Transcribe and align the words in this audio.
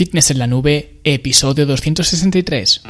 Fitness 0.00 0.30
en 0.30 0.38
la 0.38 0.46
Nube, 0.46 0.98
episodio 1.04 1.66
263. 1.66 2.84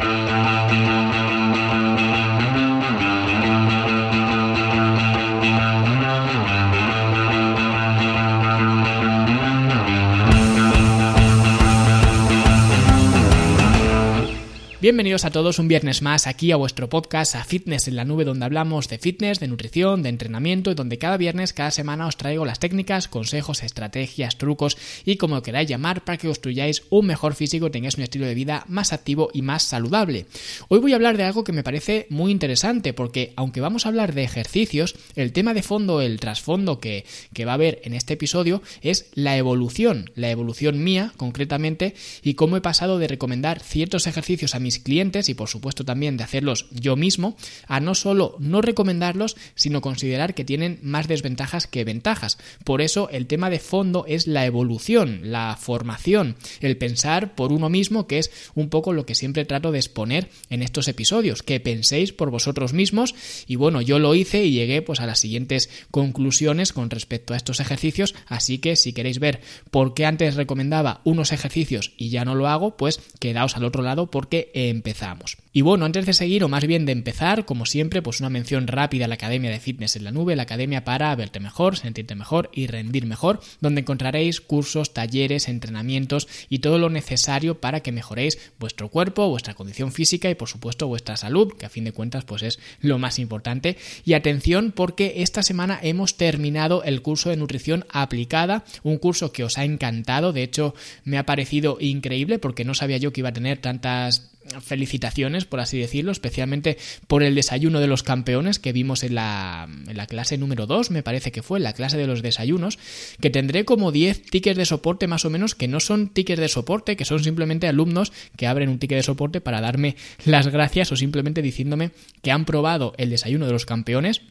Bienvenidos 14.91 15.25
a 15.25 15.31
todos 15.31 15.61
un 15.61 15.69
viernes 15.69 16.03
más 16.03 16.27
aquí 16.27 16.51
a 16.51 16.57
vuestro 16.57 16.89
podcast, 16.89 17.37
a 17.37 17.45
Fitness 17.45 17.87
en 17.87 17.95
la 17.95 18.05
Nube, 18.05 18.25
donde 18.25 18.45
hablamos 18.45 18.89
de 18.89 18.99
fitness, 18.99 19.39
de 19.39 19.47
nutrición, 19.47 20.03
de 20.03 20.09
entrenamiento 20.09 20.73
y 20.73 20.75
donde 20.75 20.99
cada 20.99 21.17
viernes, 21.17 21.53
cada 21.53 21.71
semana 21.71 22.09
os 22.09 22.17
traigo 22.17 22.45
las 22.45 22.59
técnicas, 22.59 23.07
consejos, 23.07 23.63
estrategias, 23.63 24.37
trucos 24.37 24.77
y 25.05 25.15
como 25.15 25.43
queráis 25.43 25.69
llamar 25.69 26.03
para 26.03 26.19
que 26.19 26.27
construyáis 26.27 26.83
un 26.91 27.07
mejor 27.07 27.37
físico 27.37 27.71
tengáis 27.71 27.99
un 27.99 28.03
estilo 28.03 28.27
de 28.27 28.35
vida 28.35 28.65
más 28.67 28.93
activo 28.93 29.31
y 29.33 29.43
más 29.43 29.63
saludable. 29.63 30.27
Hoy 30.67 30.81
voy 30.81 30.93
a 30.93 30.97
hablar 30.97 31.17
de 31.17 31.23
algo 31.23 31.45
que 31.45 31.53
me 31.53 31.63
parece 31.63 32.09
muy 32.11 32.33
interesante 32.33 32.93
porque 32.93 33.33
aunque 33.37 33.61
vamos 33.61 33.87
a 33.87 33.91
hablar 33.91 34.13
de 34.13 34.25
ejercicios, 34.25 34.97
el 35.15 35.33
tema 35.33 35.55
de 35.55 35.63
fondo, 35.63 36.01
el 36.01 36.19
trasfondo 36.19 36.81
que, 36.81 37.05
que 37.33 37.45
va 37.45 37.53
a 37.53 37.55
haber 37.55 37.81
en 37.85 37.95
este 37.95 38.15
episodio 38.15 38.61
es 38.83 39.07
la 39.15 39.37
evolución, 39.37 40.11
la 40.17 40.31
evolución 40.31 40.83
mía 40.83 41.13
concretamente 41.17 41.95
y 42.25 42.35
cómo 42.35 42.57
he 42.57 42.61
pasado 42.61 42.99
de 42.99 43.07
recomendar 43.07 43.61
ciertos 43.61 44.09
ejercicios 44.09 44.57
a 44.57 44.59
mis 44.59 44.80
clientes 44.81 45.29
y 45.29 45.35
por 45.35 45.49
supuesto 45.49 45.85
también 45.85 46.17
de 46.17 46.25
hacerlos 46.25 46.67
yo 46.71 46.97
mismo, 46.97 47.37
a 47.67 47.81
no 47.81 47.95
solo 47.95 48.37
no 48.39 48.63
recomendarlos, 48.63 49.37
sino 49.55 49.81
considerar 49.81 50.35
que 50.35 50.45
tienen 50.45 50.79
más 50.83 51.09
desventajas 51.09 51.67
que 51.67 51.85
ventajas. 51.85 52.39
Por 52.65 52.83
eso 52.83 53.09
el 53.11 53.27
tema 53.27 53.51
de 53.51 53.59
fondo 53.59 54.05
es 54.07 54.27
la 54.27 54.47
evolución, 54.47 55.21
la 55.25 55.57
formación, 55.61 56.37
el 56.61 56.77
pensar 56.77 57.35
por 57.35 57.53
uno 57.53 57.69
mismo, 57.69 58.07
que 58.07 58.19
es 58.19 58.31
un 58.55 58.69
poco 58.69 58.93
lo 58.93 59.07
que 59.07 59.15
siempre 59.15 59.45
trato 59.45 59.73
de 59.73 59.79
exponer 59.79 60.31
en 60.49 60.63
estos 60.63 60.89
episodios, 60.89 61.43
que 61.43 61.61
penséis 61.61 62.13
por 62.13 62.31
vosotros 62.31 62.73
mismos 62.73 63.15
y 63.47 63.57
bueno, 63.57 63.81
yo 63.81 63.99
lo 63.99 64.15
hice 64.15 64.45
y 64.45 64.53
llegué 64.53 64.83
pues 64.83 65.01
a 65.01 65.07
las 65.07 65.19
siguientes 65.19 65.71
conclusiones 65.91 66.73
con 66.73 66.91
respecto 66.91 67.35
a 67.35 67.37
estos 67.37 67.61
ejercicios, 67.61 68.15
así 68.27 68.59
que 68.59 68.77
si 68.77 68.93
queréis 68.93 69.19
ver 69.19 69.41
por 69.71 69.95
qué 69.95 70.07
antes 70.07 70.35
recomendaba 70.35 71.01
unos 71.05 71.33
ejercicios 71.33 71.93
y 71.97 72.11
ya 72.11 72.25
no 72.25 72.35
lo 72.35 72.49
hago, 72.49 72.77
pues 72.77 73.01
quedaos 73.19 73.57
al 73.57 73.65
otro 73.65 73.83
lado 73.83 74.11
porque 74.11 74.51
empezamos. 74.69 75.39
Y 75.53 75.63
bueno, 75.63 75.85
antes 75.85 76.07
de 76.07 76.13
seguir, 76.13 76.45
o 76.45 76.49
más 76.49 76.65
bien 76.65 76.87
de 76.87 76.93
empezar, 76.93 77.45
como 77.45 77.67
siempre, 77.67 78.03
pues 78.03 78.21
una 78.21 78.31
mención 78.31 78.69
rápida 78.69 79.07
a 79.07 79.09
la 79.09 79.15
Academia 79.15 79.51
de 79.51 79.59
Fitness 79.59 79.97
en 79.97 80.05
la 80.05 80.13
Nube, 80.13 80.37
la 80.37 80.45
Academia 80.45 80.85
para 80.85 81.13
verte 81.17 81.41
mejor, 81.41 81.77
sentirte 81.77 82.15
mejor 82.15 82.51
y 82.53 82.69
rendir 82.69 83.05
mejor, 83.05 83.41
donde 83.61 83.81
encontraréis 83.81 84.41
cursos, 84.41 84.95
talleres, 84.95 85.49
entrenamientos 85.49 86.29
y 86.49 86.61
todo 86.61 86.79
lo 86.79 86.89
necesario 86.89 87.61
para 87.61 87.81
que 87.81 87.91
mejoréis 87.91 88.39
vuestro 88.61 88.91
cuerpo, 88.91 89.29
vuestra 89.29 89.55
condición 89.55 89.91
física 89.91 90.31
y 90.31 90.37
por 90.37 90.49
supuesto 90.49 90.87
vuestra 90.87 91.17
salud, 91.17 91.53
que 91.59 91.67
a 91.67 91.71
fin 91.71 91.83
de 91.83 91.93
cuentas 91.93 92.25
pues 92.25 92.43
es 92.43 92.61
lo 92.81 93.01
más 93.01 93.19
importante. 93.19 93.77
Y 94.05 94.13
atención 94.13 94.71
porque 94.71 95.15
esta 95.17 95.43
semana 95.43 95.81
hemos 95.83 96.17
terminado 96.17 96.85
el 96.85 97.03
curso 97.03 97.29
de 97.29 97.37
nutrición 97.37 97.87
aplicada, 97.91 98.65
un 98.85 98.99
curso 98.99 99.33
que 99.33 99.43
os 99.43 99.59
ha 99.59 99.65
encantado, 99.65 100.33
de 100.33 100.45
hecho 100.45 100.77
me 101.03 101.19
ha 101.19 101.27
parecido 101.27 101.79
increíble 101.81 102.39
porque 102.39 102.65
no 102.65 102.75
sabía 102.75 102.99
yo 102.99 103.13
que 103.13 103.23
iba 103.23 103.31
a 103.31 103.35
tener 103.35 103.59
tantas 103.59 104.31
felicitaciones, 104.61 105.40
por 105.45 105.61
así 105.61 105.79
decirlo, 105.79 106.13
especialmente 106.13 106.79
por 107.07 107.23
el 107.23 107.35
desayuno 107.35 107.81
de 107.81 107.87
los 107.87 108.03
campeones 108.03 108.59
que 108.59 108.73
vimos 108.73 109.03
en 109.03 109.15
la, 109.15 109.69
en 109.89 109.97
la 109.97 110.07
clase 110.07 110.39
número 110.39 110.67
2, 110.67 110.91
me 110.91 111.03
parece 111.03 111.33
que 111.33 111.43
fue, 111.43 111.59
en 111.59 111.65
la 111.65 111.73
clase 111.73 111.97
de 111.97 112.07
los 112.07 112.23
desayunos, 112.23 112.79
que 113.21 113.31
tendré 113.31 113.65
como 113.65 113.93
10 113.93 114.23
tickets 114.23 114.57
de 114.57 114.67
soporte 114.67 115.07
más 115.07 115.25
o 115.25 115.31
menos, 115.31 115.55
que 115.55 115.69
no 115.69 115.81
son 115.81 116.09
tickets 116.09 116.41
de 116.41 116.49
soporte, 116.49 116.97
que 116.97 117.05
son 117.05 117.23
simplemente 117.23 117.69
alumnos 117.69 118.13
que 118.37 118.47
abren 118.47 118.69
un 118.69 118.79
ticket 118.79 118.99
de 118.99 119.03
soporte 119.03 119.41
para 119.41 119.61
darme 119.61 119.97
las 120.25 120.49
gracias 120.49 120.93
o 120.93 120.97
simplemente 120.97 121.43
diciéndome 121.43 121.91
que 122.23 122.31
han 122.31 122.45
probado 122.45 122.95
el 122.99 123.11
desayuno 123.11 123.47
de 123.47 123.53
los 123.53 123.67
campeones 123.67 124.23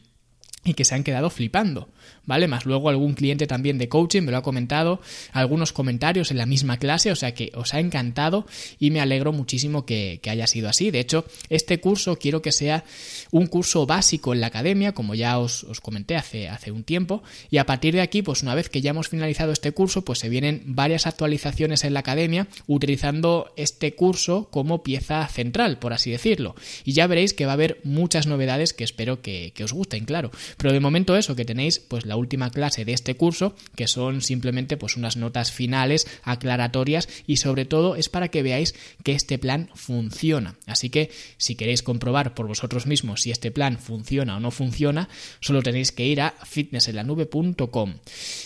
y 0.62 0.74
que 0.74 0.84
se 0.84 0.94
han 0.94 1.04
quedado 1.04 1.30
flipando, 1.30 1.88
¿vale? 2.26 2.46
Más 2.46 2.66
luego 2.66 2.90
algún 2.90 3.14
cliente 3.14 3.46
también 3.46 3.78
de 3.78 3.88
coaching 3.88 4.22
me 4.22 4.30
lo 4.30 4.36
ha 4.36 4.42
comentado, 4.42 5.00
algunos 5.32 5.72
comentarios 5.72 6.30
en 6.30 6.36
la 6.36 6.44
misma 6.44 6.76
clase, 6.76 7.10
o 7.10 7.16
sea 7.16 7.32
que 7.32 7.50
os 7.54 7.72
ha 7.72 7.80
encantado 7.80 8.46
y 8.78 8.90
me 8.90 9.00
alegro 9.00 9.32
muchísimo 9.32 9.86
que, 9.86 10.20
haya 10.30 10.46
sido 10.46 10.68
así. 10.68 10.90
De 10.90 11.00
hecho, 11.00 11.24
este 11.48 11.80
curso 11.80 12.16
quiero 12.16 12.42
que 12.42 12.52
sea 12.52 12.84
un 13.32 13.46
curso 13.46 13.86
básico 13.86 14.34
en 14.34 14.40
la 14.40 14.48
academia, 14.48 14.92
como 14.92 15.14
ya 15.14 15.38
os, 15.38 15.64
os, 15.64 15.80
comenté 15.80 16.14
hace, 16.14 16.48
hace 16.48 16.70
un 16.70 16.84
tiempo, 16.84 17.22
y 17.50 17.56
a 17.56 17.66
partir 17.66 17.94
de 17.94 18.02
aquí, 18.02 18.22
pues 18.22 18.42
una 18.42 18.54
vez 18.54 18.68
que 18.68 18.80
ya 18.80 18.90
hemos 18.90 19.08
finalizado 19.08 19.52
este 19.52 19.72
curso, 19.72 20.04
pues 20.04 20.18
se 20.18 20.28
vienen 20.28 20.62
varias 20.66 21.06
actualizaciones 21.06 21.84
en 21.84 21.94
la 21.94 22.00
academia 22.00 22.46
utilizando 22.66 23.52
este 23.56 23.94
curso 23.94 24.48
como 24.50 24.82
pieza 24.82 25.26
central, 25.26 25.78
por 25.78 25.94
así 25.94 26.10
decirlo. 26.10 26.54
Y 26.84 26.92
ya 26.92 27.06
veréis 27.06 27.34
que 27.34 27.46
va 27.46 27.52
a 27.52 27.54
haber 27.54 27.80
muchas 27.82 28.26
novedades 28.26 28.72
que 28.74 28.84
espero 28.84 29.22
que, 29.22 29.52
que 29.54 29.64
os 29.64 29.72
gusten, 29.72 30.04
claro. 30.04 30.30
Pero 30.56 30.72
de 30.72 30.80
momento 30.80 31.16
eso, 31.16 31.36
que 31.36 31.44
tenéis 31.44 31.78
pues 31.78 32.06
la 32.06 32.16
última 32.16 32.50
clase 32.50 32.84
de 32.84 32.92
este 32.92 33.16
curso, 33.16 33.54
que 33.76 33.86
son 33.86 34.20
simplemente 34.22 34.76
pues 34.76 34.96
unas 34.96 35.16
notas 35.16 35.52
finales, 35.52 36.06
aclaratorias 36.22 37.08
y 37.26 37.36
sobre 37.36 37.64
todo 37.64 37.96
es 37.96 38.08
para 38.08 38.28
que 38.28 38.42
veáis 38.42 38.74
que 39.04 39.12
este 39.12 39.38
plan 39.38 39.70
funciona. 39.74 40.56
Así 40.66 40.90
que 40.90 41.10
si 41.36 41.54
queréis 41.54 41.82
comprobar 41.82 42.34
por 42.34 42.46
vosotros 42.46 42.86
mismos 42.86 43.22
si 43.22 43.30
este 43.30 43.50
plan 43.50 43.78
funciona 43.78 44.36
o 44.36 44.40
no 44.40 44.50
funciona, 44.50 45.08
solo 45.40 45.62
tenéis 45.62 45.92
que 45.92 46.06
ir 46.06 46.20
a 46.20 46.34
fitnessenlanube.com. 46.44 47.94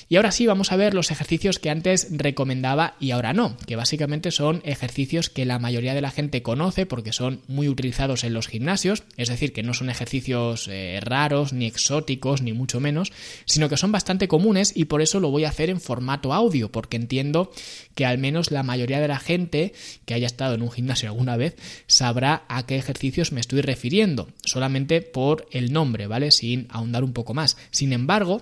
Y 0.09 0.17
ahora 0.17 0.33
sí 0.33 0.47
vamos 0.47 0.73
a 0.73 0.77
ver 0.77 0.95
los 0.95 1.11
ejercicios 1.11 1.59
que 1.59 1.71
antes 1.71 2.09
recomendaba 2.11 2.97
y 3.01 3.11
ahora 3.11 3.33
no, 3.33 3.57
que 3.67 3.77
básicamente 3.77 4.31
son 4.31 4.63
ejercicios 4.65 5.31
que 5.31 5.45
la 5.45 5.59
mayoría 5.59 5.95
de 5.95 6.01
la 6.01 6.11
gente 6.11 6.43
conoce 6.43 6.87
porque 6.87 7.13
son 7.13 7.41
muy 7.49 7.69
utilizados 7.69 8.25
en 8.25 8.35
los 8.35 8.49
gimnasios, 8.49 9.05
es 9.17 9.29
decir, 9.29 9.53
que 9.53 9.63
no 9.63 9.75
son 9.75 9.91
ejercicios 9.91 10.69
eh, 10.69 10.99
raros 11.03 11.53
ni 11.53 11.67
exóticos 11.67 11.94
ni 12.43 12.53
mucho 12.53 12.81
menos, 12.81 13.13
sino 13.45 13.69
que 13.69 13.77
son 13.77 13.93
bastante 13.93 14.29
comunes 14.29 14.73
y 14.75 14.87
por 14.87 15.03
eso 15.03 15.21
lo 15.21 15.31
voy 15.31 15.45
a 15.45 15.49
hacer 15.49 15.71
en 15.71 15.81
formato 15.81 16.33
audio, 16.33 16.71
porque 16.71 16.97
entiendo 16.97 17.51
que 17.95 18.07
al 18.07 18.19
menos 18.19 18.51
la 18.51 18.63
mayoría 18.63 19.01
de 19.01 19.09
la 19.09 19.19
gente 19.19 19.73
que 20.05 20.15
haya 20.15 20.27
estado 20.27 20.55
en 20.55 20.63
un 20.63 20.71
gimnasio 20.71 21.09
alguna 21.09 21.37
vez 21.37 21.57
sabrá 21.87 22.45
a 22.49 22.67
qué 22.67 22.77
ejercicios 22.77 23.33
me 23.33 23.41
estoy 23.41 23.61
refiriendo, 23.61 24.29
solamente 24.45 25.03
por 25.03 25.47
el 25.51 25.73
nombre, 25.73 26.07
¿vale? 26.07 26.31
Sin 26.31 26.67
ahondar 26.71 27.05
un 27.05 27.13
poco 27.13 27.35
más. 27.35 27.57
Sin 27.71 27.93
embargo, 27.93 28.41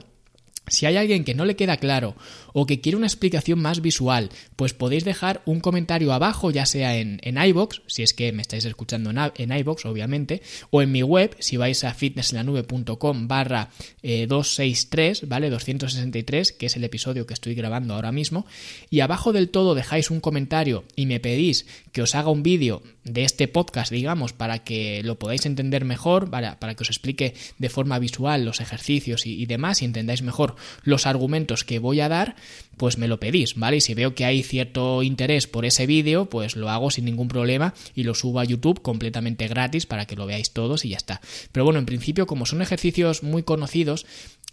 si 0.68 0.86
hay 0.86 0.96
alguien 0.96 1.24
que 1.24 1.34
no 1.34 1.44
le 1.44 1.56
queda 1.56 1.76
claro 1.76 2.14
o 2.52 2.66
que 2.66 2.80
quiere 2.80 2.96
una 2.96 3.06
explicación 3.06 3.60
más 3.60 3.80
visual, 3.80 4.30
pues 4.56 4.74
podéis 4.74 5.04
dejar 5.04 5.42
un 5.46 5.60
comentario 5.60 6.12
abajo, 6.12 6.50
ya 6.50 6.66
sea 6.66 6.96
en, 6.96 7.20
en 7.22 7.42
iBox, 7.42 7.82
si 7.86 8.02
es 8.02 8.14
que 8.14 8.32
me 8.32 8.42
estáis 8.42 8.64
escuchando 8.64 9.10
en, 9.10 9.18
en 9.36 9.58
iBox, 9.58 9.86
obviamente, 9.86 10.42
o 10.70 10.82
en 10.82 10.92
mi 10.92 11.02
web, 11.02 11.36
si 11.38 11.56
vais 11.56 11.84
a 11.84 11.94
fitnessenlanube.com 11.94 13.28
barra 13.28 13.70
263, 14.02 15.22
eh, 15.22 15.26
¿vale? 15.26 15.50
263, 15.50 16.52
que 16.52 16.66
es 16.66 16.76
el 16.76 16.84
episodio 16.84 17.26
que 17.26 17.34
estoy 17.34 17.54
grabando 17.54 17.94
ahora 17.94 18.12
mismo, 18.12 18.46
y 18.90 19.00
abajo 19.00 19.32
del 19.32 19.50
todo 19.50 19.74
dejáis 19.74 20.10
un 20.10 20.20
comentario 20.20 20.84
y 20.96 21.06
me 21.06 21.20
pedís 21.20 21.66
que 21.92 22.02
os 22.02 22.14
haga 22.14 22.30
un 22.30 22.42
vídeo 22.42 22.82
de 23.04 23.24
este 23.24 23.48
podcast, 23.48 23.90
digamos, 23.90 24.32
para 24.32 24.60
que 24.64 25.02
lo 25.02 25.18
podáis 25.18 25.46
entender 25.46 25.84
mejor, 25.84 26.30
para, 26.30 26.58
para 26.58 26.74
que 26.74 26.82
os 26.82 26.90
explique 26.90 27.34
de 27.58 27.68
forma 27.68 27.98
visual 27.98 28.44
los 28.44 28.60
ejercicios 28.60 29.26
y, 29.26 29.40
y 29.40 29.46
demás 29.46 29.82
y 29.82 29.84
entendáis 29.84 30.22
mejor 30.22 30.56
los 30.82 31.06
argumentos 31.06 31.64
que 31.64 31.78
voy 31.78 32.00
a 32.00 32.08
dar, 32.08 32.36
pues 32.76 32.98
me 32.98 33.08
lo 33.08 33.20
pedís, 33.20 33.54
¿vale? 33.54 33.76
Y 33.76 33.80
si 33.80 33.94
veo 33.94 34.14
que 34.14 34.24
hay 34.24 34.42
cierto 34.42 35.02
interés 35.02 35.46
por 35.46 35.64
ese 35.64 35.86
vídeo, 35.86 36.26
pues 36.26 36.56
lo 36.56 36.70
hago 36.70 36.90
sin 36.90 37.04
ningún 37.04 37.28
problema 37.28 37.74
y 37.94 38.04
lo 38.04 38.14
subo 38.14 38.40
a 38.40 38.44
YouTube 38.44 38.82
completamente 38.82 39.48
gratis 39.48 39.86
para 39.86 40.06
que 40.06 40.16
lo 40.16 40.26
veáis 40.26 40.50
todos 40.52 40.84
y 40.84 40.90
ya 40.90 40.96
está. 40.96 41.20
Pero 41.52 41.64
bueno, 41.64 41.78
en 41.78 41.86
principio, 41.86 42.26
como 42.26 42.46
son 42.46 42.62
ejercicios 42.62 43.22
muy 43.22 43.42
conocidos, 43.42 44.06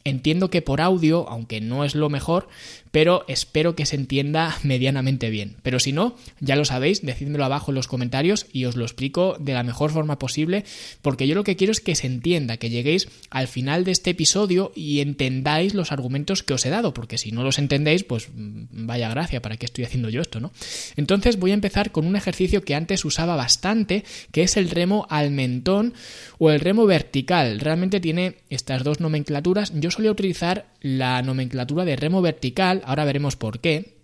Entiendo 0.06 0.50
que 0.50 0.62
por 0.62 0.80
audio, 0.80 1.28
aunque 1.28 1.60
no 1.60 1.84
es 1.84 1.94
lo 1.94 2.10
mejor, 2.10 2.48
pero 2.92 3.26
espero 3.28 3.76
que 3.76 3.86
se 3.86 3.98
entienda 3.98 4.58
medianamente 4.64 5.30
bien. 5.30 5.58
Pero 5.62 5.80
si 5.80 5.92
no, 5.92 6.16
ya 6.40 6.56
lo 6.56 6.66
sabéis, 6.66 7.06
decídmelo 7.06 7.44
abajo 7.44 7.72
en 7.72 7.76
los 7.76 7.88
comentarios 7.88 8.48
y 8.54 8.66
os 8.66 8.76
lo 8.78 8.86
explico 8.86 9.36
de 9.40 9.54
la 9.54 9.64
mejor 9.64 9.92
forma 9.92 10.18
posible, 10.18 10.64
porque 11.02 11.28
yo 11.28 11.36
lo 11.36 11.44
que 11.44 11.58
quiero 11.58 11.72
es 11.72 11.82
que 11.82 11.96
se 11.96 12.08
entienda, 12.08 12.58
que 12.58 12.70
lleguéis 12.70 13.10
al 13.30 13.48
final 13.48 13.84
de 13.84 13.92
este 13.92 14.12
episodio 14.12 14.72
y 14.74 15.02
entendáis 15.02 15.74
los 15.74 15.92
argumentos 15.92 16.44
que 16.44 16.54
os 16.54 16.66
he 16.66 16.70
dado, 16.70 16.94
porque 16.94 17.18
si 17.18 17.32
no 17.32 17.44
los 17.44 17.60
entendéis, 17.60 17.79
pues 18.08 18.30
mm, 18.34 18.86
vaya 18.88 19.10
gracia, 19.10 19.42
¿para 19.42 19.58
qué 19.58 19.66
estoy 19.66 19.84
haciendo 19.84 20.10
yo 20.10 20.22
esto, 20.22 20.40
no? 20.40 20.52
Entonces 20.96 21.38
voy 21.38 21.52
a 21.52 21.56
empezar 21.56 21.92
con 21.92 22.06
un 22.06 22.16
ejercicio 22.16 22.64
que 22.64 22.76
antes 22.76 23.06
usaba 23.06 23.36
bastante, 23.36 24.04
que 24.32 24.44
es 24.44 24.58
el 24.58 24.70
remo 24.70 25.08
al 25.10 25.32
mentón 25.32 25.94
o 26.38 26.52
el 26.52 26.60
remo 26.60 26.86
vertical. 26.86 27.60
Realmente 27.60 28.00
tiene 28.00 28.38
estas 28.50 28.84
dos 28.84 29.00
nomenclaturas. 29.00 29.72
Yo 29.76 29.92
solía 29.92 30.12
utilizar 30.12 30.68
la 30.82 31.22
nomenclatura 31.22 31.86
de 31.86 31.96
remo 31.96 32.22
vertical, 32.22 32.82
ahora 32.86 33.06
veremos 33.06 33.36
por 33.36 33.60
qué, 33.60 33.99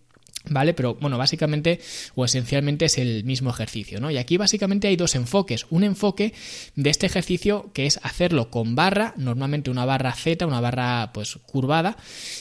¿Vale? 0.48 0.76
Pero 0.76 0.96
bueno, 0.96 1.18
básicamente 1.18 1.80
o 2.14 2.24
esencialmente 2.24 2.86
es 2.86 2.98
el 2.98 3.24
mismo 3.24 3.50
ejercicio, 3.50 4.00
¿no? 4.00 4.12
Y 4.12 4.18
aquí 4.18 4.38
básicamente 4.38 4.88
hay 4.88 4.96
dos 4.96 5.16
enfoques. 5.16 5.66
Un 5.72 5.84
enfoque 5.84 6.34
de 6.76 6.90
este 6.90 7.08
ejercicio 7.08 7.72
que 7.74 7.88
es 7.88 8.00
hacerlo 8.04 8.52
con 8.52 8.76
barra, 8.76 9.16
normalmente 9.18 9.72
una 9.72 9.86
barra 9.86 10.14
Z, 10.14 10.46
una 10.46 10.62
barra 10.62 11.12
pues 11.14 11.40
curvada, 11.48 11.98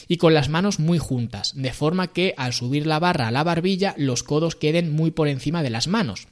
y 0.07 0.19
con 0.19 0.35
las 0.35 0.51
manos 0.51 0.81
muy 0.81 0.99
juntas, 0.99 1.53
de 1.57 1.73
forma 1.73 2.09
que 2.09 2.35
al 2.37 2.53
subir 2.53 2.87
la 2.87 2.99
barra 2.99 3.29
a 3.29 3.31
la 3.31 3.43
barbilla 3.43 3.95
los 3.97 4.23
codos 4.23 4.55
queden 4.55 4.93
muy 4.93 5.11
por 5.11 5.29
encima 5.29 5.63
de 5.63 5.71
las 5.71 5.89
manos. 5.89 6.29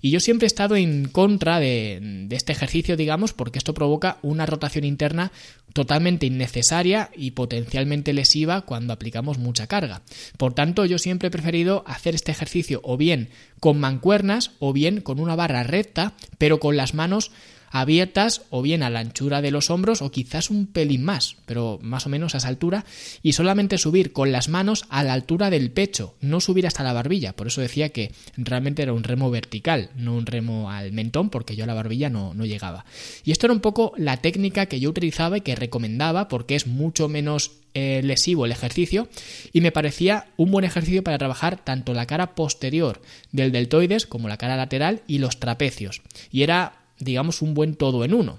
Y 0.00 0.10
yo 0.10 0.20
siempre 0.20 0.46
he 0.46 0.48
estado 0.48 0.76
en 0.76 1.08
contra 1.08 1.58
de, 1.58 2.26
este 2.30 2.52
ejercicio, 2.52 2.96
digamos, 2.96 3.32
porque 3.32 3.58
esto 3.58 3.74
provoca 3.74 4.18
una 4.22 4.46
rotación 4.46 4.84
interna 4.84 5.32
totalmente 5.72 6.26
innecesaria 6.26 7.10
y 7.14 7.32
potencialmente 7.32 8.12
lesiva 8.12 8.62
cuando 8.62 8.92
aplicamos 8.92 9.38
mucha 9.38 9.66
carga. 9.66 10.02
Por 10.36 10.54
tanto, 10.54 10.84
yo 10.86 10.98
siempre 10.98 11.28
he 11.28 11.32
preferido 11.32 11.84
hacer 11.86 12.14
este 12.14 12.32
ejercicio 12.32 12.80
o 12.84 12.96
bien 12.96 13.28
con 13.60 13.78
mancuernas 13.78 14.52
o 14.60 14.72
bien 14.72 15.00
con 15.00 15.20
una 15.20 15.36
barra 15.36 15.62
recta, 15.62 16.14
pero 16.38 16.60
con 16.60 16.76
las 16.76 16.94
manos 16.94 17.30
abiertas 17.70 18.42
o 18.50 18.62
bien 18.62 18.82
a 18.82 18.90
la 18.90 19.00
anchura 19.00 19.42
de 19.42 19.50
los 19.50 19.70
hombros 19.70 20.02
o 20.02 20.10
quizás 20.10 20.50
un 20.50 20.66
pelín 20.66 21.04
más, 21.04 21.36
pero 21.46 21.78
más 21.82 22.06
o 22.06 22.08
menos 22.08 22.34
a 22.34 22.38
esa 22.38 22.48
altura, 22.48 22.84
y 23.22 23.32
solamente 23.32 23.78
subir 23.78 24.12
con 24.12 24.32
las 24.32 24.48
manos 24.48 24.84
a 24.88 25.02
la 25.02 25.12
altura 25.12 25.50
del 25.50 25.70
pecho, 25.70 26.14
no 26.20 26.40
subir 26.40 26.66
hasta 26.66 26.82
la 26.82 26.92
barbilla. 26.92 27.34
Por 27.34 27.46
eso 27.46 27.60
decía 27.60 27.90
que 27.90 28.12
realmente 28.36 28.82
era 28.82 28.92
un 28.92 29.04
remo 29.04 29.30
vertical, 29.30 29.90
no 29.96 30.14
un 30.16 30.26
remo 30.26 30.70
al 30.70 30.92
mentón, 30.92 31.30
porque 31.30 31.56
yo 31.56 31.64
a 31.64 31.66
la 31.66 31.74
barbilla 31.74 32.10
no, 32.10 32.34
no 32.34 32.44
llegaba. 32.44 32.84
Y 33.24 33.32
esto 33.32 33.46
era 33.46 33.54
un 33.54 33.60
poco 33.60 33.92
la 33.96 34.18
técnica 34.18 34.66
que 34.66 34.80
yo 34.80 34.90
utilizaba 34.90 35.38
y 35.38 35.42
que 35.42 35.56
recomendaba 35.56 36.28
porque 36.28 36.54
es 36.54 36.66
mucho 36.66 37.08
menos 37.08 37.52
eh, 37.74 38.00
lesivo 38.02 38.46
el 38.46 38.52
ejercicio 38.52 39.08
y 39.52 39.60
me 39.60 39.72
parecía 39.72 40.26
un 40.36 40.50
buen 40.50 40.64
ejercicio 40.64 41.04
para 41.04 41.18
trabajar 41.18 41.62
tanto 41.62 41.92
la 41.94 42.06
cara 42.06 42.34
posterior 42.34 43.00
del 43.30 43.52
deltoides 43.52 44.06
como 44.06 44.26
la 44.26 44.38
cara 44.38 44.56
lateral 44.56 45.02
y 45.06 45.18
los 45.18 45.38
trapecios. 45.38 46.02
Y 46.32 46.42
era 46.42 46.87
digamos, 46.98 47.42
un 47.42 47.54
buen 47.54 47.74
todo 47.74 48.04
en 48.04 48.14
uno. 48.14 48.38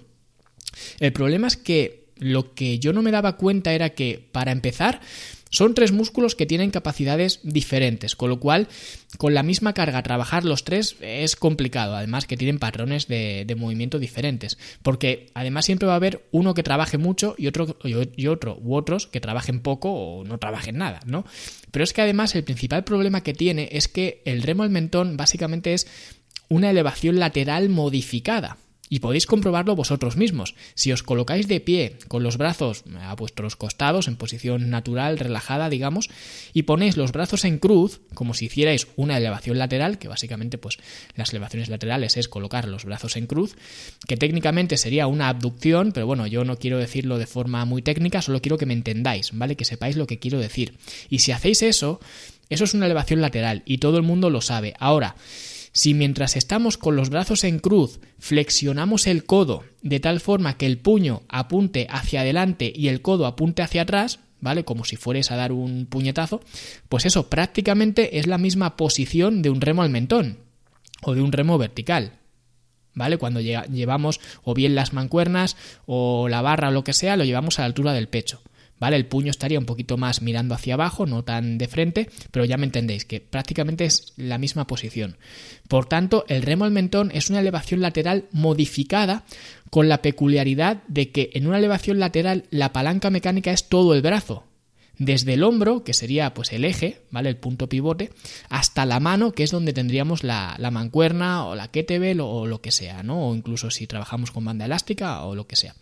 El 0.99 1.13
problema 1.13 1.47
es 1.47 1.57
que 1.57 2.05
lo 2.17 2.53
que 2.53 2.79
yo 2.79 2.93
no 2.93 3.01
me 3.01 3.11
daba 3.11 3.37
cuenta 3.37 3.73
era 3.73 3.91
que, 3.91 4.27
para 4.31 4.51
empezar, 4.51 5.01
son 5.49 5.73
tres 5.73 5.91
músculos 5.91 6.35
que 6.35 6.45
tienen 6.45 6.69
capacidades 6.69 7.39
diferentes, 7.43 8.15
con 8.15 8.29
lo 8.29 8.39
cual 8.39 8.67
con 9.17 9.33
la 9.33 9.41
misma 9.41 9.73
carga 9.73 10.03
trabajar 10.03 10.45
los 10.45 10.63
tres 10.63 10.95
es 11.01 11.35
complicado, 11.35 11.95
además 11.95 12.27
que 12.27 12.37
tienen 12.37 12.59
patrones 12.59 13.07
de, 13.07 13.55
movimiento 13.57 13.97
diferentes, 13.97 14.57
porque 14.83 15.31
además 15.33 15.65
siempre 15.65 15.87
va 15.87 15.93
a 15.93 15.97
haber 15.97 16.27
uno 16.31 16.53
que 16.53 16.61
trabaje 16.61 16.97
mucho 16.97 17.35
y 17.37 17.47
otro, 17.47 17.77
y 17.83 18.27
otro 18.27 18.59
u 18.61 18.75
otros 18.75 19.07
que 19.07 19.19
trabajen 19.19 19.61
poco 19.61 19.91
o 19.91 20.23
no 20.23 20.37
trabajen 20.37 20.77
nada, 20.77 20.99
¿no? 21.05 21.25
Pero 21.71 21.83
es 21.83 21.93
que 21.93 22.01
además 22.01 22.35
el 22.35 22.43
principal 22.43 22.83
problema 22.83 23.21
que 23.21 23.33
tiene 23.33 23.69
es 23.71 23.87
que 23.87 24.21
el 24.25 24.43
remo 24.43 24.63
al 24.63 24.69
mentón 24.69 25.17
básicamente 25.17 25.73
es 25.73 25.87
una 26.49 26.69
elevación 26.69 27.19
lateral 27.19 27.69
modificada. 27.69 28.57
Y 28.91 29.01
podéis 29.01 29.27
comprobarlo 29.27 29.75
vosotros 29.75 30.17
mismos. 30.17 30.55
Si 30.73 30.91
os 30.91 31.03
colocáis 31.03 31.47
de 31.47 31.59
pie 31.59 31.97
con 32.07 32.23
los 32.23 32.37
brazos 32.37 32.83
a 32.99 33.13
vuestros 33.13 33.55
costados 33.55 34.07
en 34.07 34.15
posición 34.15 34.71
natural, 34.71 35.19
relajada, 35.19 35.69
digamos, 35.69 36.09
y 36.53 36.63
ponéis 36.63 36.97
los 36.97 37.11
brazos 37.11 37.45
en 37.45 37.59
cruz, 37.59 38.01
como 38.15 38.33
si 38.33 38.45
hicierais 38.45 38.87
una 38.95 39.17
elevación 39.17 39.59
lateral, 39.59 39.99
que 39.99 40.07
básicamente 40.07 40.57
pues 40.57 40.79
las 41.15 41.29
elevaciones 41.29 41.69
laterales 41.69 42.17
es 42.17 42.27
colocar 42.27 42.67
los 42.67 42.83
brazos 42.83 43.15
en 43.15 43.27
cruz, 43.27 43.55
que 44.07 44.17
técnicamente 44.17 44.75
sería 44.75 45.05
una 45.05 45.29
abducción, 45.29 45.91
pero 45.91 46.07
bueno, 46.07 46.25
yo 46.25 46.43
no 46.43 46.57
quiero 46.57 46.79
decirlo 46.79 47.19
de 47.19 47.27
forma 47.27 47.63
muy 47.65 47.83
técnica, 47.83 48.23
solo 48.23 48.41
quiero 48.41 48.57
que 48.57 48.65
me 48.65 48.73
entendáis, 48.73 49.29
¿vale? 49.33 49.55
Que 49.55 49.65
sepáis 49.65 49.97
lo 49.97 50.07
que 50.07 50.17
quiero 50.17 50.39
decir. 50.39 50.79
Y 51.11 51.19
si 51.19 51.31
hacéis 51.31 51.61
eso, 51.61 51.99
eso 52.49 52.63
es 52.63 52.73
una 52.73 52.87
elevación 52.87 53.21
lateral 53.21 53.61
y 53.67 53.77
todo 53.77 53.97
el 53.97 54.03
mundo 54.03 54.31
lo 54.31 54.41
sabe. 54.41 54.73
Ahora, 54.79 55.15
si 55.71 55.93
mientras 55.93 56.35
estamos 56.35 56.77
con 56.77 56.95
los 56.95 57.09
brazos 57.09 57.43
en 57.43 57.59
cruz 57.59 57.99
flexionamos 58.17 59.07
el 59.07 59.25
codo 59.25 59.63
de 59.81 59.99
tal 59.99 60.19
forma 60.19 60.57
que 60.57 60.65
el 60.65 60.77
puño 60.77 61.21
apunte 61.29 61.87
hacia 61.89 62.21
adelante 62.21 62.71
y 62.75 62.87
el 62.87 63.01
codo 63.01 63.25
apunte 63.25 63.61
hacia 63.61 63.83
atrás, 63.83 64.19
¿vale? 64.41 64.65
Como 64.65 64.85
si 64.85 64.95
fueres 64.95 65.31
a 65.31 65.35
dar 65.35 65.51
un 65.51 65.85
puñetazo, 65.85 66.41
pues 66.89 67.05
eso 67.05 67.29
prácticamente 67.29 68.19
es 68.19 68.27
la 68.27 68.37
misma 68.37 68.77
posición 68.77 69.41
de 69.41 69.49
un 69.49 69.61
remo 69.61 69.81
al 69.81 69.89
mentón 69.89 70.39
o 71.01 71.15
de 71.15 71.21
un 71.21 71.31
remo 71.31 71.57
vertical. 71.57 72.13
¿Vale? 72.95 73.17
Cuando 73.17 73.39
llevamos 73.39 74.19
o 74.43 74.53
bien 74.53 74.75
las 74.75 74.93
mancuernas 74.93 75.55
o 75.85 76.27
la 76.27 76.41
barra 76.41 76.69
o 76.69 76.71
lo 76.71 76.83
que 76.83 76.91
sea, 76.91 77.15
lo 77.15 77.23
llevamos 77.23 77.57
a 77.57 77.61
la 77.61 77.67
altura 77.67 77.93
del 77.93 78.09
pecho. 78.09 78.41
¿Vale? 78.79 78.95
El 78.95 79.05
puño 79.05 79.31
estaría 79.31 79.59
un 79.59 79.65
poquito 79.65 79.97
más 79.97 80.21
mirando 80.21 80.55
hacia 80.55 80.73
abajo, 80.75 81.05
no 81.05 81.23
tan 81.23 81.57
de 81.57 81.67
frente, 81.67 82.09
pero 82.31 82.45
ya 82.45 82.57
me 82.57 82.65
entendéis 82.65 83.05
que 83.05 83.19
prácticamente 83.21 83.85
es 83.85 84.13
la 84.17 84.37
misma 84.37 84.67
posición. 84.67 85.17
Por 85.67 85.85
tanto, 85.85 86.25
el 86.27 86.41
remo 86.41 86.65
al 86.65 86.71
mentón 86.71 87.11
es 87.13 87.29
una 87.29 87.39
elevación 87.39 87.81
lateral 87.81 88.25
modificada 88.31 89.25
con 89.69 89.89
la 89.89 90.01
peculiaridad 90.01 90.83
de 90.87 91.11
que 91.11 91.29
en 91.33 91.47
una 91.47 91.57
elevación 91.57 91.99
lateral 91.99 92.45
la 92.49 92.73
palanca 92.73 93.09
mecánica 93.09 93.51
es 93.51 93.69
todo 93.69 93.93
el 93.93 94.01
brazo, 94.01 94.45
desde 94.99 95.33
el 95.33 95.43
hombro, 95.43 95.83
que 95.83 95.93
sería 95.93 96.33
pues 96.33 96.51
el 96.51 96.65
eje, 96.65 97.01
¿vale? 97.09 97.29
El 97.29 97.37
punto 97.37 97.69
pivote, 97.69 98.11
hasta 98.49 98.85
la 98.85 98.99
mano, 98.99 99.31
que 99.31 99.43
es 99.43 99.51
donde 99.51 99.71
tendríamos 99.71 100.23
la, 100.23 100.57
mancuerna 100.71 101.45
o 101.45 101.55
la 101.55 101.69
kettlebell 101.69 102.19
o, 102.19 102.45
lo 102.45 102.61
que 102.61 102.71
sea, 102.71 103.01
¿no? 103.01 103.29
O 103.29 103.35
incluso 103.35 103.71
si 103.71 103.87
trabajamos 103.87 104.31
con 104.31 104.43
banda 104.43 104.65
elástica 104.65 105.23
o 105.23 105.35
lo 105.35 105.47
que 105.47 105.55
sea. 105.55 105.73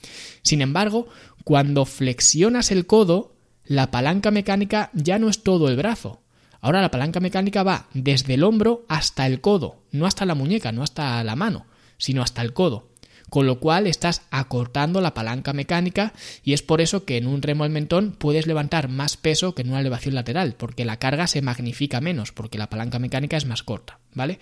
Sin 0.44 0.62
embargo, 0.62 1.08
cuando 1.48 1.86
flexionas 1.86 2.72
el 2.72 2.86
codo, 2.86 3.34
la 3.64 3.90
palanca 3.90 4.32
mecánica 4.32 4.90
ya 4.92 5.18
no 5.18 5.30
es 5.30 5.44
todo 5.44 5.70
el 5.70 5.78
brazo. 5.78 6.20
Ahora 6.60 6.82
la 6.82 6.92
palanca 6.92 7.22
mecánica 7.22 7.64
va 7.64 7.88
desde 7.94 8.34
el 8.34 8.44
hombro 8.44 8.84
hasta 8.90 9.26
el 9.26 9.40
codo, 9.40 9.82
no 9.92 10.06
hasta 10.06 10.26
la 10.26 10.36
muñeca, 10.36 10.74
no 10.74 10.84
hasta 10.84 11.24
la 11.24 11.38
mano, 11.38 11.66
sino 11.98 12.22
hasta 12.22 12.42
el 12.42 12.52
codo 12.52 12.90
con 13.30 13.46
lo 13.46 13.60
cual 13.60 13.88
estás 13.88 14.24
acortando 14.30 15.00
la 15.00 15.14
palanca 15.14 15.54
mecánica 15.54 16.14
y 16.44 16.52
es 16.52 16.62
por 16.62 16.82
eso 16.82 17.06
que 17.06 17.18
en 17.18 17.28
un 17.28 17.42
remo 17.42 17.64
al 17.64 17.70
mentón 17.70 18.14
puedes 18.18 18.46
levantar 18.48 18.90
más 18.90 19.16
peso 19.16 19.54
que 19.54 19.62
en 19.62 19.70
una 19.70 19.82
elevación 19.82 20.16
lateral, 20.16 20.56
porque 20.56 20.86
la 20.86 20.98
carga 20.98 21.28
se 21.28 21.42
magnifica 21.42 22.00
menos, 22.00 22.32
porque 22.32 22.58
la 22.58 22.70
palanca 22.70 23.00
mecánica 23.00 23.36
es 23.36 23.46
más 23.46 23.64
corta, 23.64 24.00
¿vale? 24.14 24.40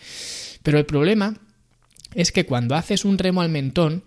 Pero 0.62 0.78
el 0.78 0.86
problema 0.86 1.36
es 2.14 2.32
que 2.32 2.46
cuando 2.46 2.76
haces 2.76 3.06
un 3.06 3.18
remo 3.18 3.42
al 3.42 3.50
mentón, 3.50 4.04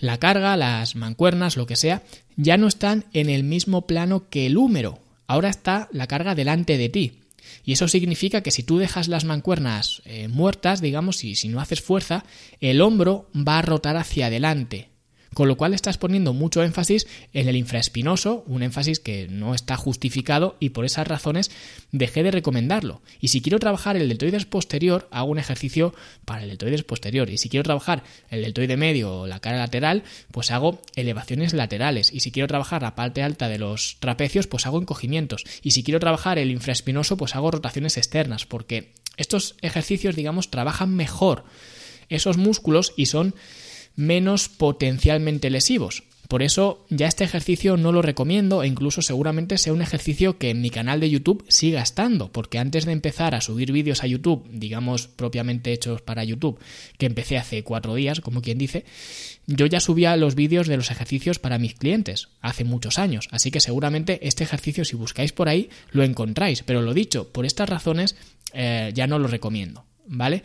la 0.00 0.18
carga, 0.18 0.56
las 0.56 0.96
mancuernas, 0.96 1.56
lo 1.56 1.66
que 1.66 1.76
sea, 1.76 2.02
ya 2.36 2.56
no 2.56 2.66
están 2.68 3.04
en 3.12 3.30
el 3.30 3.44
mismo 3.44 3.86
plano 3.86 4.28
que 4.28 4.46
el 4.46 4.56
húmero. 4.56 4.98
Ahora 5.26 5.48
está 5.48 5.88
la 5.92 6.06
carga 6.06 6.34
delante 6.34 6.78
de 6.78 6.88
ti. 6.88 7.20
Y 7.64 7.72
eso 7.72 7.88
significa 7.88 8.42
que 8.42 8.50
si 8.50 8.62
tú 8.62 8.78
dejas 8.78 9.08
las 9.08 9.24
mancuernas 9.24 10.02
eh, 10.04 10.28
muertas, 10.28 10.80
digamos, 10.80 11.24
y 11.24 11.34
si 11.34 11.48
no 11.48 11.60
haces 11.60 11.80
fuerza, 11.80 12.24
el 12.60 12.80
hombro 12.80 13.28
va 13.34 13.58
a 13.58 13.62
rotar 13.62 13.96
hacia 13.96 14.26
adelante 14.26 14.88
con 15.34 15.48
lo 15.48 15.56
cual 15.56 15.74
estás 15.74 15.98
poniendo 15.98 16.32
mucho 16.32 16.62
énfasis 16.62 17.06
en 17.32 17.48
el 17.48 17.56
infraespinoso, 17.56 18.44
un 18.46 18.62
énfasis 18.62 19.00
que 19.00 19.28
no 19.28 19.54
está 19.54 19.76
justificado 19.76 20.56
y 20.60 20.70
por 20.70 20.84
esas 20.84 21.06
razones 21.06 21.50
dejé 21.92 22.22
de 22.22 22.30
recomendarlo. 22.30 23.02
Y 23.20 23.28
si 23.28 23.40
quiero 23.40 23.58
trabajar 23.58 23.96
el 23.96 24.08
deltoides 24.08 24.46
posterior, 24.46 25.08
hago 25.10 25.30
un 25.30 25.38
ejercicio 25.38 25.94
para 26.24 26.42
el 26.42 26.48
deltoides 26.48 26.84
posterior. 26.84 27.30
Y 27.30 27.38
si 27.38 27.48
quiero 27.48 27.64
trabajar 27.64 28.02
el 28.30 28.42
deltoide 28.42 28.76
medio 28.76 29.20
o 29.20 29.26
la 29.26 29.40
cara 29.40 29.58
lateral, 29.58 30.04
pues 30.30 30.50
hago 30.50 30.80
elevaciones 30.96 31.52
laterales. 31.52 32.12
Y 32.12 32.20
si 32.20 32.32
quiero 32.32 32.48
trabajar 32.48 32.82
la 32.82 32.94
parte 32.94 33.22
alta 33.22 33.48
de 33.48 33.58
los 33.58 33.98
trapecios, 34.00 34.46
pues 34.46 34.66
hago 34.66 34.80
encogimientos. 34.80 35.44
Y 35.62 35.72
si 35.72 35.82
quiero 35.82 36.00
trabajar 36.00 36.38
el 36.38 36.50
infraespinoso, 36.50 37.16
pues 37.16 37.36
hago 37.36 37.50
rotaciones 37.50 37.96
externas, 37.96 38.46
porque 38.46 38.92
estos 39.16 39.56
ejercicios, 39.62 40.16
digamos, 40.16 40.50
trabajan 40.50 40.94
mejor 40.94 41.44
esos 42.08 42.38
músculos 42.38 42.94
y 42.96 43.06
son 43.06 43.34
menos 43.98 44.48
potencialmente 44.48 45.50
lesivos. 45.50 46.04
Por 46.28 46.42
eso 46.42 46.84
ya 46.88 47.08
este 47.08 47.24
ejercicio 47.24 47.78
no 47.78 47.90
lo 47.90 48.02
recomiendo 48.02 48.62
e 48.62 48.68
incluso 48.68 49.00
seguramente 49.00 49.56
sea 49.56 49.72
un 49.72 49.80
ejercicio 49.80 50.38
que 50.38 50.50
en 50.50 50.60
mi 50.60 50.68
canal 50.68 51.00
de 51.00 51.08
YouTube 51.10 51.44
siga 51.48 51.82
estando, 51.82 52.30
porque 52.30 52.58
antes 52.58 52.84
de 52.84 52.92
empezar 52.92 53.34
a 53.34 53.40
subir 53.40 53.72
vídeos 53.72 54.04
a 54.04 54.06
YouTube, 54.06 54.46
digamos 54.52 55.08
propiamente 55.08 55.72
hechos 55.72 56.02
para 56.02 56.24
YouTube, 56.24 56.60
que 56.98 57.06
empecé 57.06 57.38
hace 57.38 57.64
cuatro 57.64 57.94
días, 57.94 58.20
como 58.20 58.42
quien 58.42 58.58
dice, 58.58 58.84
yo 59.46 59.64
ya 59.64 59.80
subía 59.80 60.16
los 60.18 60.34
vídeos 60.34 60.68
de 60.68 60.76
los 60.76 60.90
ejercicios 60.90 61.38
para 61.38 61.58
mis 61.58 61.74
clientes 61.74 62.28
hace 62.42 62.62
muchos 62.62 62.98
años, 62.98 63.28
así 63.32 63.50
que 63.50 63.60
seguramente 63.60 64.28
este 64.28 64.44
ejercicio 64.44 64.84
si 64.84 64.96
buscáis 64.96 65.32
por 65.32 65.48
ahí 65.48 65.70
lo 65.92 66.04
encontráis, 66.04 66.62
pero 66.62 66.82
lo 66.82 66.92
dicho, 66.92 67.32
por 67.32 67.46
estas 67.46 67.70
razones 67.70 68.16
eh, 68.52 68.92
ya 68.94 69.06
no 69.06 69.18
lo 69.18 69.28
recomiendo. 69.28 69.84
¿Vale? 70.08 70.42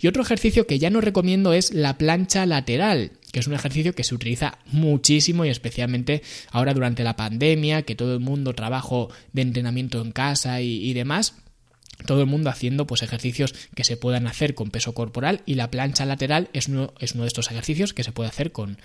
Y 0.00 0.06
otro 0.06 0.22
ejercicio 0.22 0.66
que 0.66 0.78
ya 0.78 0.90
no 0.90 1.00
recomiendo 1.00 1.52
es 1.52 1.72
la 1.72 1.96
plancha 1.96 2.44
lateral, 2.46 3.12
que 3.32 3.40
es 3.40 3.46
un 3.46 3.54
ejercicio 3.54 3.94
que 3.94 4.04
se 4.04 4.14
utiliza 4.14 4.58
muchísimo 4.66 5.44
y 5.44 5.48
especialmente 5.48 6.22
ahora 6.50 6.74
durante 6.74 7.04
la 7.04 7.16
pandemia, 7.16 7.82
que 7.82 7.94
todo 7.94 8.14
el 8.14 8.20
mundo 8.20 8.54
trabajo 8.54 9.08
de 9.32 9.42
entrenamiento 9.42 10.00
en 10.00 10.12
casa 10.12 10.60
y, 10.60 10.92
demás 10.92 11.34
todo 12.04 12.20
el 12.20 12.26
mundo 12.26 12.50
haciendo 12.50 12.86
pues 12.86 13.02
ejercicios 13.02 13.54
que 13.74 13.82
se 13.82 13.96
puedan 13.96 14.26
hacer 14.26 14.54
con 14.54 14.70
peso 14.70 14.92
corporal 14.92 15.40
y 15.46 15.54
la 15.54 15.70
plancha 15.70 16.04
lateral 16.04 16.50
es 16.52 16.68
uno, 16.68 16.92
es 17.00 17.12
uno 17.12 17.22
de 17.22 17.28
estos 17.28 17.50
ejercicios 17.50 17.94
que 17.94 18.04
se 18.04 18.12
puede 18.12 18.28
hacer 18.28 18.52
con 18.52 18.78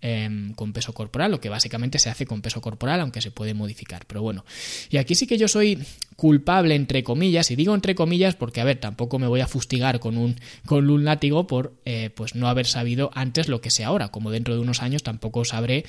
em, 0.00 0.52
con 0.54 0.72
peso 0.72 0.92
corporal, 0.92 1.30
lo 1.30 1.40
que 1.40 1.48
básicamente 1.48 1.98
se 1.98 2.10
hace 2.10 2.26
con 2.26 2.42
peso 2.42 2.60
corporal, 2.60 3.00
aunque 3.00 3.20
se 3.20 3.30
puede 3.30 3.54
modificar. 3.54 4.06
Pero 4.06 4.22
bueno, 4.22 4.44
y 4.90 4.96
aquí 4.96 5.14
sí 5.14 5.26
que 5.26 5.38
yo 5.38 5.48
soy 5.48 5.78
culpable, 6.16 6.74
entre 6.74 7.04
comillas, 7.04 7.50
y 7.50 7.56
digo 7.56 7.74
entre 7.74 7.94
comillas 7.94 8.34
porque, 8.34 8.60
a 8.60 8.64
ver, 8.64 8.78
tampoco 8.78 9.18
me 9.18 9.26
voy 9.26 9.40
a 9.40 9.46
fustigar 9.46 10.00
con 10.00 10.16
un, 10.16 10.36
con 10.66 10.90
un 10.90 11.04
látigo 11.04 11.46
por 11.46 11.74
eh, 11.84 12.10
pues 12.14 12.34
no 12.34 12.48
haber 12.48 12.66
sabido 12.66 13.10
antes 13.14 13.48
lo 13.48 13.60
que 13.60 13.70
sé 13.70 13.84
ahora, 13.84 14.08
como 14.08 14.30
dentro 14.30 14.54
de 14.54 14.60
unos 14.60 14.82
años 14.82 15.02
tampoco 15.02 15.44
sabré 15.44 15.84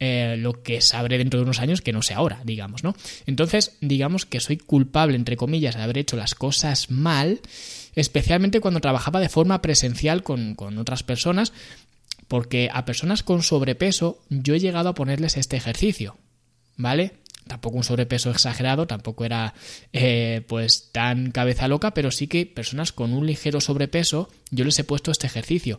eh, 0.00 0.36
lo 0.38 0.62
que 0.62 0.80
sabré 0.80 1.18
dentro 1.18 1.38
de 1.38 1.44
unos 1.44 1.60
años 1.60 1.80
que 1.80 1.92
no 1.92 2.02
sé 2.02 2.14
ahora, 2.14 2.40
digamos, 2.44 2.82
¿no? 2.82 2.94
Entonces, 3.26 3.76
digamos 3.80 4.26
que 4.26 4.40
soy 4.40 4.56
culpable, 4.58 5.16
entre 5.16 5.36
comillas, 5.36 5.76
de 5.76 5.82
haber 5.82 5.98
hecho 5.98 6.16
las 6.16 6.34
cosas 6.34 6.90
mal, 6.90 7.40
especialmente 7.94 8.60
cuando 8.60 8.80
trabajaba 8.80 9.20
de 9.20 9.28
forma 9.28 9.62
presencial 9.62 10.22
con, 10.24 10.56
con 10.56 10.78
otras 10.78 11.04
personas, 11.04 11.52
porque 12.34 12.68
a 12.72 12.84
personas 12.84 13.22
con 13.22 13.44
sobrepeso 13.44 14.18
yo 14.28 14.56
he 14.56 14.58
llegado 14.58 14.88
a 14.88 14.94
ponerles 14.96 15.36
este 15.36 15.56
ejercicio, 15.56 16.18
¿vale? 16.76 17.12
Tampoco 17.46 17.76
un 17.76 17.84
sobrepeso 17.84 18.28
exagerado, 18.32 18.88
tampoco 18.88 19.24
era 19.24 19.54
eh, 19.92 20.42
pues 20.48 20.90
tan 20.90 21.30
cabeza 21.30 21.68
loca, 21.68 21.94
pero 21.94 22.10
sí 22.10 22.26
que 22.26 22.44
personas 22.44 22.90
con 22.90 23.12
un 23.12 23.24
ligero 23.24 23.60
sobrepeso 23.60 24.30
yo 24.50 24.64
les 24.64 24.76
he 24.80 24.82
puesto 24.82 25.12
este 25.12 25.28
ejercicio. 25.28 25.78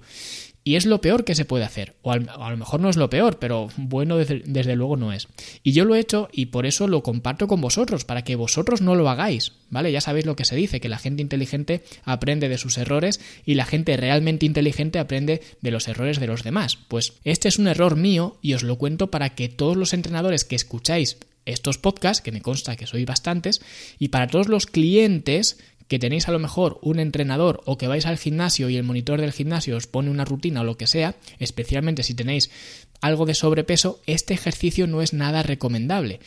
Y 0.67 0.77
es 0.77 0.87
lo 0.87 0.99
peor 0.99 1.25
que 1.25 1.35
se 1.35 1.45
puede 1.45 1.63
hacer. 1.63 1.95
O, 2.01 2.11
a 2.11 2.17
lo 2.17 2.57
mejor 2.57 2.79
no 2.79 2.89
es 2.89 2.97
lo 2.97 3.07
peor, 3.07 3.37
pero 3.37 3.69
bueno 3.77 4.17
desde, 4.17 4.41
desde, 4.45 4.75
luego 4.75 4.97
no 4.97 5.13
es. 5.13 5.27
Y 5.61 5.73
yo 5.73 5.85
lo 5.85 5.93
he 5.93 5.99
hecho 5.99 6.27
y 6.31 6.47
por 6.47 6.65
eso 6.65 6.87
lo 6.87 7.03
comparto 7.03 7.47
con 7.47 7.61
vosotros, 7.61 8.03
para 8.03 8.23
que 8.23 8.35
vosotros 8.35 8.81
no 8.81 8.95
lo 8.95 9.07
hagáis. 9.07 9.51
¿Vale? 9.69 9.91
Ya 9.91 10.01
sabéis 10.01 10.25
lo 10.25 10.35
que 10.35 10.43
se 10.43 10.55
dice, 10.55 10.81
que 10.81 10.89
la 10.89 10.97
gente 10.97 11.21
inteligente 11.21 11.83
aprende 12.03 12.49
de 12.49 12.57
sus 12.57 12.79
errores 12.79 13.21
y 13.45 13.53
la 13.53 13.65
gente 13.65 13.95
realmente 13.95 14.47
inteligente 14.47 14.97
aprende 14.97 15.41
de 15.61 15.71
los 15.71 15.87
errores 15.87 16.19
de 16.19 16.27
los 16.27 16.43
demás. 16.43 16.77
Pues 16.87 17.13
este 17.23 17.47
es 17.47 17.59
un 17.59 17.67
error 17.67 17.95
mío 17.95 18.39
y 18.41 18.55
os 18.55 18.63
lo 18.63 18.79
cuento 18.79 19.11
para 19.11 19.35
que 19.35 19.49
todos 19.49 19.77
los 19.77 19.93
entrenadores 19.93 20.45
que 20.45 20.55
escucháis 20.55 21.17
estos 21.45 21.77
podcasts, 21.77 22.23
que 22.23 22.31
me 22.31 22.41
consta 22.41 22.75
que 22.75 22.87
sois 22.87 23.05
bastantes, 23.05 23.61
y 23.99 24.09
para 24.09 24.27
todos 24.27 24.47
los 24.47 24.65
clientes 24.65 25.59
que 25.87 25.99
tenéis 25.99 26.27
a 26.27 26.31
lo 26.31 26.39
mejor 26.39 26.79
un 26.81 26.99
entrenador 26.99 27.61
o 27.65 27.77
que 27.77 27.87
vais 27.87 28.05
al 28.05 28.17
gimnasio 28.17 28.69
y 28.69 28.77
el 28.77 28.83
monitor 28.83 29.21
del 29.21 29.33
gimnasio 29.33 29.77
os 29.77 29.87
pone 29.87 30.09
una 30.09 30.25
rutina 30.25 30.61
o 30.61 30.63
lo 30.63 30.77
que 30.77 30.87
sea, 30.87 31.15
especialmente 31.39 32.03
si 32.03 32.13
tenéis 32.13 32.49
algo 33.01 33.25
de 33.25 33.35
sobrepeso, 33.35 34.01
este 34.07 34.33
ejercicio 34.33 34.87
no 34.87 35.01
es 35.01 35.13
nada 35.13 35.43
recomendable. 35.43 36.19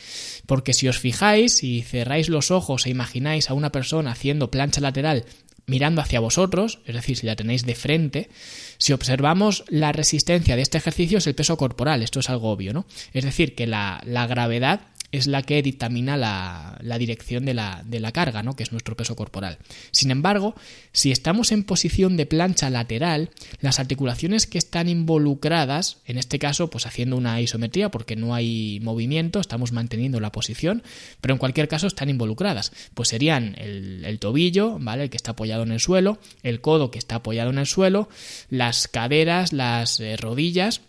Porque 0.45 0.73
si 0.73 0.87
os 0.87 0.99
fijáis 0.99 1.63
y 1.63 1.81
cerráis 1.81 2.29
los 2.29 2.51
ojos 2.51 2.85
e 2.85 2.89
imagináis 2.89 3.49
a 3.49 3.53
una 3.53 3.71
persona 3.71 4.11
haciendo 4.11 4.51
plancha 4.51 4.79
lateral 4.79 5.25
mirando 5.69 6.01
hacia 6.01 6.19
vosotros, 6.19 6.79
es 6.85 6.95
decir, 6.95 7.15
si 7.15 7.27
la 7.27 7.35
tenéis 7.35 7.65
de 7.65 7.75
frente, 7.75 8.29
si 8.77 8.91
observamos 8.91 9.63
la 9.67 9.91
resistencia 9.91 10.55
de 10.55 10.63
este 10.63 10.79
ejercicio 10.79 11.19
es 11.19 11.27
el 11.27 11.35
peso 11.35 11.57
corporal, 11.57 12.01
esto 12.01 12.19
es 12.19 12.29
algo 12.29 12.49
obvio, 12.49 12.73
¿no? 12.73 12.85
Es 13.13 13.23
decir, 13.23 13.53
que 13.53 13.67
la, 13.67 14.01
la 14.03 14.25
gravedad 14.25 14.81
es 15.11 15.27
la 15.27 15.41
que 15.41 15.61
dictamina 15.61 16.17
la, 16.17 16.97
dirección 16.97 17.45
de 17.45 17.53
la, 17.53 17.81
de 17.85 17.99
la, 17.99 18.11
carga, 18.11 18.43
¿no? 18.43 18.55
que 18.55 18.63
es 18.63 18.71
nuestro 18.71 18.95
peso 18.95 19.15
corporal. 19.15 19.57
Sin 19.91 20.11
embargo, 20.11 20.55
si 20.91 21.11
estamos 21.11 21.51
en 21.51 21.63
posición 21.63 22.17
de 22.17 22.25
plancha 22.25 22.69
lateral, 22.69 23.31
las 23.59 23.79
articulaciones 23.79 24.45
que 24.45 24.57
están 24.57 24.87
involucradas, 24.87 25.97
en 26.05 26.17
este 26.17 26.37
caso, 26.37 26.69
pues 26.69 26.85
haciendo 26.85 27.17
una 27.17 27.41
isometría 27.41 27.89
porque 27.89 28.15
no 28.15 28.35
hay 28.35 28.79
movimiento, 28.81 29.39
estamos 29.39 29.71
manteniendo 29.71 30.19
la 30.19 30.31
posición, 30.31 30.83
pero 31.21 31.33
en 31.33 31.39
cualquier 31.39 31.67
caso 31.67 31.87
están 31.87 32.09
involucradas. 32.09 32.71
Pues 32.93 33.09
serían 33.09 33.55
el, 33.57 34.19
tobillo, 34.19 34.77
¿vale? 34.79 35.03
El 35.03 35.09
que 35.09 35.17
está 35.17 35.31
apoyado 35.31 35.63
en 35.63 35.71
el 35.71 35.79
suelo, 35.79 36.19
el 36.43 36.61
codo 36.61 36.91
que 36.91 36.99
está 36.99 37.15
apoyado 37.15 37.49
en 37.49 37.57
el 37.57 37.65
suelo, 37.65 38.09
las 38.49 38.87
caderas, 38.87 39.53
las 39.53 39.99
eh, 39.99 40.17
rodillas 40.17 40.81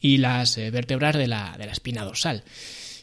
y 0.00 0.18
las 0.18 0.58
eh, 0.58 0.70
vértebras 0.70 1.16
de 1.16 1.26
la, 1.26 1.56
de 1.58 1.66
la 1.66 1.72
espina 1.72 2.04
dorsal. 2.04 2.42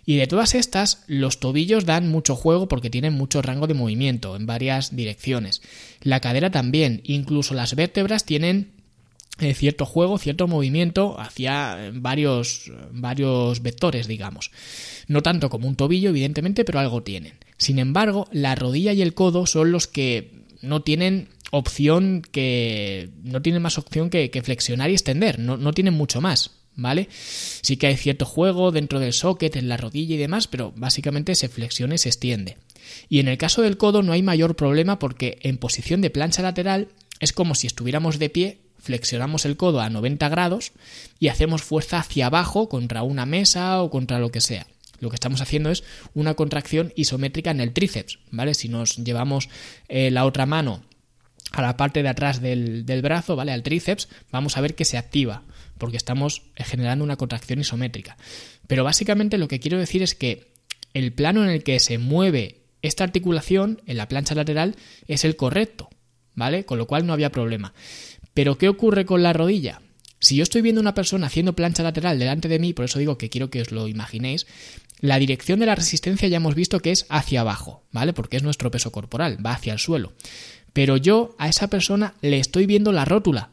Y 0.06 0.18
de 0.18 0.28
todas 0.28 0.54
estas, 0.54 1.04
los 1.08 1.40
tobillos 1.40 1.86
dan 1.86 2.10
mucho 2.10 2.36
juego 2.36 2.68
porque 2.68 2.90
tienen 2.90 3.14
mucho 3.14 3.42
rango 3.42 3.68
de 3.68 3.74
movimiento 3.74 4.36
en 4.36 4.46
varias 4.46 4.96
direcciones. 4.96 5.62
La 6.02 6.20
cadera 6.20 6.52
también, 6.52 7.02
incluso 7.06 7.54
las 7.54 7.76
vértebras 7.76 8.26
tienen 8.26 8.72
eh, 9.40 9.54
cierto 9.54 9.86
juego, 9.86 10.20
cierto 10.20 10.48
movimiento 10.48 11.20
hacia 11.20 11.92
varios, 11.94 12.72
varios 12.92 13.62
vectores, 13.62 14.08
digamos. 14.08 14.52
No 15.08 15.24
tanto 15.24 15.50
como 15.50 15.68
un 15.68 15.76
tobillo, 15.76 16.10
evidentemente, 16.10 16.66
pero 16.66 16.80
algo 16.80 17.02
tienen. 17.02 17.34
Sin 17.58 17.80
embargo, 17.80 18.28
la 18.32 18.56
rodilla 18.56 18.94
y 18.94 19.02
el 19.02 19.14
codo 19.14 19.46
son 19.46 19.72
los 19.72 19.88
que 19.88 20.44
no 20.62 20.82
tienen 20.82 21.30
opción 21.52 22.22
que. 22.32 23.10
no 23.24 23.42
tienen 23.42 23.62
más 23.62 23.78
opción 23.78 24.10
que, 24.10 24.30
flexionar 24.44 24.90
y 24.90 24.94
extender, 24.94 25.40
no, 25.40 25.58
no 25.58 25.74
tienen 25.74 25.94
mucho 25.94 26.22
más. 26.22 26.52
¿Vale? 26.76 27.08
Sí 27.12 27.78
que 27.78 27.88
hay 27.88 27.98
cierto 27.98 28.26
juego 28.26 28.72
dentro 28.72 29.00
del 29.00 29.14
socket, 29.14 29.56
en 29.56 29.70
la 29.70 29.78
rodilla 29.78 30.16
y 30.16 30.20
demás, 30.20 30.48
pero 30.48 30.74
básicamente 30.76 31.36
se 31.36 31.50
flexiona 31.50 31.96
y 31.96 32.00
se 32.00 32.10
extiende. 32.10 32.58
Y 33.10 33.20
en 33.20 33.28
el 33.28 33.38
caso 33.38 33.62
del 33.62 33.78
codo 33.78 34.04
no 34.04 34.14
hay 34.14 34.22
mayor 34.22 34.56
problema 34.56 35.00
porque 35.00 35.40
en 35.42 35.58
posición 35.58 36.02
de 36.02 36.10
plancha 36.10 36.42
lateral 36.42 36.90
es 37.20 37.34
como 37.34 37.56
si 37.56 37.68
estuviéramos 37.68 38.20
de 38.20 38.30
pie, 38.30 38.58
flexionamos 38.80 39.46
el 39.46 39.56
codo 39.56 39.80
a 39.82 39.90
90 39.90 40.28
grados 40.30 40.74
y 41.20 41.30
hacemos 41.30 41.64
fuerza 41.64 42.00
hacia 42.00 42.28
abajo 42.28 42.68
contra 42.68 43.04
una 43.04 43.26
mesa 43.26 43.82
o 43.82 43.90
contra 43.90 44.20
lo 44.20 44.32
que 44.32 44.42
sea. 44.42 44.68
Lo 45.00 45.10
que 45.10 45.16
estamos 45.16 45.42
haciendo 45.42 45.70
es 45.70 45.84
una 46.14 46.34
contracción 46.34 46.94
isométrica 46.96 47.52
en 47.52 47.62
el 47.62 47.74
tríceps, 47.74 48.20
¿vale? 48.32 48.54
Si 48.54 48.70
nos 48.70 48.98
llevamos 48.98 49.50
eh, 49.90 50.12
la 50.12 50.26
otra 50.26 50.46
mano 50.46 50.82
a 51.52 51.62
la 51.62 51.78
parte 51.78 52.04
de 52.04 52.10
atrás 52.10 52.42
del, 52.42 52.86
del 52.86 53.02
brazo, 53.02 53.36
¿vale? 53.36 53.52
Al 53.52 53.64
tríceps, 53.64 54.08
vamos 54.32 54.58
a 54.58 54.62
ver 54.62 54.76
que 54.76 54.86
se 54.86 54.98
activa 54.98 55.44
porque 55.78 55.98
estamos 55.98 56.44
generando 56.56 57.04
una 57.04 57.18
contracción 57.18 57.60
isométrica. 57.60 58.18
Pero 58.68 58.84
básicamente 58.84 59.38
lo 59.38 59.48
que 59.48 59.60
quiero 59.60 59.80
decir 59.80 60.04
es 60.04 60.16
que 60.16 60.54
el 60.94 61.14
plano 61.14 61.44
en 61.44 61.50
el 61.50 61.64
que 61.64 61.80
se 61.80 61.98
mueve 61.98 62.62
esta 62.82 63.04
articulación 63.04 63.82
en 63.86 63.98
la 63.98 64.08
plancha 64.08 64.36
lateral 64.36 64.76
es 65.08 65.24
el 65.26 65.36
correcto, 65.36 65.90
¿vale? 66.36 66.66
Con 66.66 66.78
lo 66.78 66.88
cual 66.88 67.06
no 67.06 67.14
había 67.14 67.32
problema. 67.32 67.74
Pero 68.34 68.58
¿qué 68.58 68.68
ocurre 68.70 69.06
con 69.06 69.24
la 69.24 69.34
rodilla? 69.34 69.82
Si 70.20 70.36
yo 70.36 70.44
estoy 70.44 70.62
viendo 70.62 70.82
una 70.82 70.94
persona 70.94 71.28
haciendo 71.28 71.54
plancha 71.54 71.84
lateral 71.84 72.18
delante 72.18 72.48
de 72.48 72.60
mí, 72.60 72.74
por 72.74 72.86
eso 72.86 73.00
digo 73.00 73.18
que 73.18 73.30
quiero 73.30 73.50
que 73.50 73.62
os 73.62 73.72
lo 73.72 73.88
imaginéis, 73.88 74.48
la 75.00 75.20
dirección 75.20 75.60
de 75.60 75.66
la 75.66 75.76
resistencia 75.76 76.30
ya 76.30 76.38
hemos 76.38 76.56
visto 76.56 76.80
que 76.80 76.92
es 76.92 77.06
hacia 77.10 77.42
abajo, 77.42 77.84
¿vale? 77.92 78.14
Porque 78.14 78.38
es 78.38 78.44
nuestro 78.44 78.72
peso 78.72 78.92
corporal, 78.92 79.46
va 79.46 79.52
hacia 79.52 79.74
el 79.74 79.80
suelo. 79.80 80.14
Pero 80.72 80.98
yo 80.98 81.36
a 81.40 81.50
esa 81.50 81.68
persona 81.68 82.16
le 82.22 82.40
estoy 82.40 82.66
viendo 82.66 82.92
la 82.92 83.06
rótula, 83.06 83.50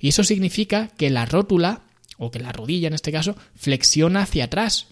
y 0.00 0.08
eso 0.08 0.24
significa 0.24 0.88
que 0.88 1.10
la 1.10 1.26
rótula, 1.26 1.82
o 2.16 2.30
que 2.30 2.40
la 2.40 2.52
rodilla 2.52 2.88
en 2.88 2.94
este 2.94 3.12
caso, 3.12 3.36
flexiona 3.54 4.22
hacia 4.22 4.44
atrás. 4.44 4.88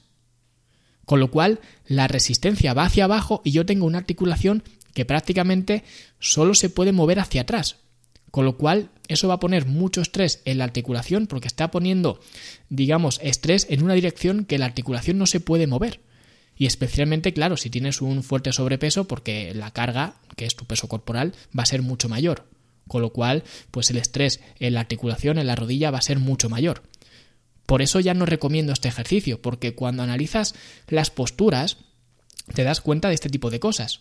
Con 1.07 1.19
lo 1.19 1.31
cual, 1.31 1.61
la 1.87 2.07
resistencia 2.07 2.75
va 2.75 2.85
hacia 2.85 3.05
abajo 3.05 3.41
y 3.43 3.53
yo 3.53 3.65
tengo 3.65 3.87
una 3.87 3.99
articulación 3.99 4.63
que 4.93 5.07
prácticamente 5.07 5.83
solo 6.21 6.55
se 6.55 6.69
puede 6.69 6.93
mover 6.93 7.19
hacia 7.19 7.43
atrás. 7.43 7.77
Con 8.31 8.45
lo 8.45 8.59
cual, 8.59 8.91
eso 9.09 9.27
va 9.27 9.35
a 9.35 9.41
poner 9.41 9.65
mucho 9.65 10.03
estrés 10.03 10.43
en 10.45 10.59
la 10.59 10.65
articulación 10.65 11.27
porque 11.27 11.49
está 11.49 11.71
poniendo, 11.71 12.21
digamos, 12.69 13.19
estrés 13.23 13.67
en 13.71 13.83
una 13.83 13.95
dirección 13.95 14.45
que 14.45 14.59
la 14.59 14.67
articulación 14.67 15.17
no 15.17 15.25
se 15.25 15.41
puede 15.41 15.67
mover. 15.67 16.01
Y 16.55 16.67
especialmente, 16.67 17.33
claro, 17.33 17.57
si 17.57 17.71
tienes 17.71 18.03
un 18.03 18.23
fuerte 18.23 18.53
sobrepeso 18.53 19.05
porque 19.09 19.55
la 19.55 19.71
carga, 19.71 20.17
que 20.37 20.45
es 20.45 20.57
tu 20.57 20.67
peso 20.67 20.89
corporal, 20.89 21.33
va 21.59 21.63
a 21.63 21.67
ser 21.67 21.81
mucho 21.81 22.11
mayor 22.11 22.45
con 22.89 23.03
lo 23.03 23.11
cual 23.11 23.45
pues 23.71 23.91
el 23.91 23.99
estrés 23.99 24.41
en 24.59 24.75
la 24.75 24.81
articulación, 24.81 25.39
en 25.39 25.47
la 25.47 25.55
rodilla 25.55 25.91
va 25.91 25.99
a 25.99 26.03
ser 26.03 26.19
mucho 26.19 26.49
mayor. 26.49 26.83
Por 27.67 27.83
eso 27.83 28.01
ya 28.01 28.15
no 28.15 28.27
recomiendo 28.27 28.73
este 28.73 28.89
ejercicio, 28.89 29.41
porque 29.43 29.75
cuando 29.75 30.03
analizas 30.03 30.55
las 30.89 31.11
posturas 31.11 31.77
te 32.55 32.65
das 32.65 32.81
cuenta 32.81 33.09
de 33.09 33.15
este 33.15 33.29
tipo 33.29 33.51
de 33.51 33.61
cosas. 33.61 34.01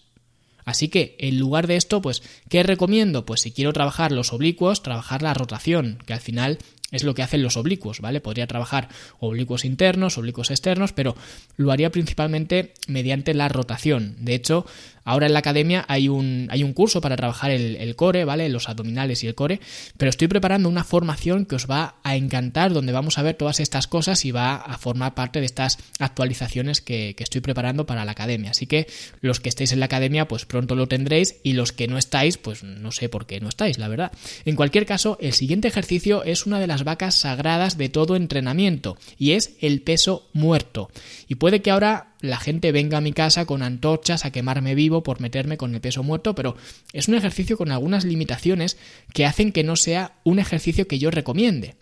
Así 0.67 0.89
que, 0.89 1.15
en 1.19 1.39
lugar 1.39 1.65
de 1.65 1.77
esto, 1.77 2.01
pues, 2.01 2.21
¿qué 2.49 2.61
recomiendo? 2.61 3.25
Pues 3.25 3.39
si 3.39 3.51
quiero 3.51 3.71
trabajar 3.71 4.11
los 4.11 4.33
oblicuos, 4.33 4.83
trabajar 4.83 5.21
la 5.21 5.33
rotación, 5.33 5.99
que 6.05 6.13
al 6.13 6.19
final 6.19 6.57
es 6.91 7.03
lo 7.03 7.13
que 7.13 7.23
hacen 7.23 7.43
los 7.43 7.57
oblicuos, 7.57 7.99
¿vale? 7.99 8.21
Podría 8.21 8.47
trabajar 8.47 8.87
oblicuos 9.19 9.65
internos, 9.65 10.17
oblicuos 10.17 10.51
externos, 10.51 10.93
pero 10.93 11.15
lo 11.57 11.71
haría 11.71 11.91
principalmente 11.91 12.73
mediante 12.87 13.33
la 13.33 13.49
rotación. 13.49 14.15
De 14.19 14.35
hecho, 14.35 14.65
Ahora 15.07 15.27
en 15.27 15.31
la 15.31 15.39
academia 15.39 15.85
hay 15.87 16.09
un, 16.09 16.49
hay 16.51 16.65
un 16.65 16.73
curso 16.73 16.99
para 16.99 17.15
trabajar 17.15 17.49
el, 17.49 17.95
core, 17.95 18.25
¿vale? 18.25 18.49
Los 18.49 18.67
abdominales 18.67 19.23
y 19.23 19.27
el 19.27 19.35
core, 19.35 19.61
pero 19.95 20.09
estoy 20.09 20.27
preparando 20.27 20.67
una 20.67 20.83
formación 20.83 21.45
que 21.45 21.55
os 21.55 21.65
va 21.65 21.95
a 22.03 22.17
encantar, 22.17 22.73
donde 22.73 22.91
vamos 22.91 23.17
a 23.17 23.21
ver 23.21 23.35
todas 23.35 23.61
estas 23.61 23.87
cosas 23.87 24.25
y 24.25 24.31
va 24.31 24.57
a 24.57 24.77
formar 24.77 25.13
parte 25.13 25.39
de 25.39 25.45
estas 25.45 25.77
actualizaciones 25.99 26.81
que, 26.81 27.13
que 27.15 27.23
estoy 27.23 27.39
preparando 27.39 27.85
para 27.85 28.03
la 28.03 28.11
academia. 28.11 28.51
Así 28.51 28.67
que 28.67 28.87
los 29.21 29.39
que 29.39 29.47
estéis 29.47 29.71
en 29.71 29.79
la 29.79 29.85
academia, 29.85 30.27
pues 30.27 30.43
pronto 30.45 30.75
lo 30.75 30.89
tendréis 30.89 31.37
y 31.41 31.53
los 31.53 31.71
que 31.71 31.87
no 31.87 31.97
estáis, 31.97 32.37
pues 32.37 32.63
no 32.63 32.91
sé 32.91 33.07
por 33.07 33.25
qué 33.27 33.39
no 33.39 33.47
estáis, 33.47 33.77
la 33.77 33.87
verdad. 33.87 34.11
En 34.43 34.57
cualquier 34.57 34.85
caso, 34.85 35.17
el 35.21 35.31
siguiente 35.31 35.69
ejercicio 35.69 36.25
es 36.25 36.45
una 36.45 36.59
de 36.59 36.67
las 36.67 36.76
vacas 36.83 37.15
sagradas 37.15 37.77
de 37.77 37.89
todo 37.89 38.15
entrenamiento 38.15 38.97
y 39.17 39.31
es 39.31 39.55
el 39.61 39.81
peso 39.81 40.27
muerto. 40.33 40.89
Y 41.27 41.35
puede 41.35 41.61
que 41.61 41.71
ahora 41.71 42.15
la 42.21 42.37
gente 42.37 42.71
venga 42.71 42.97
a 42.97 43.01
mi 43.01 43.13
casa 43.13 43.45
con 43.45 43.61
antorchas 43.61 44.25
a 44.25 44.31
quemarme 44.31 44.75
vivo 44.75 45.03
por 45.03 45.21
meterme 45.21 45.57
con 45.57 45.73
el 45.73 45.81
peso 45.81 46.03
muerto, 46.03 46.35
pero 46.35 46.55
es 46.93 47.07
un 47.07 47.15
ejercicio 47.15 47.57
con 47.57 47.71
algunas 47.71 48.05
limitaciones 48.05 48.77
que 49.13 49.25
hacen 49.25 49.51
que 49.51 49.63
no 49.63 49.75
sea 49.75 50.19
un 50.23 50.39
ejercicio 50.39 50.87
que 50.87 50.99
yo 50.99 51.11
recomiende. 51.11 51.75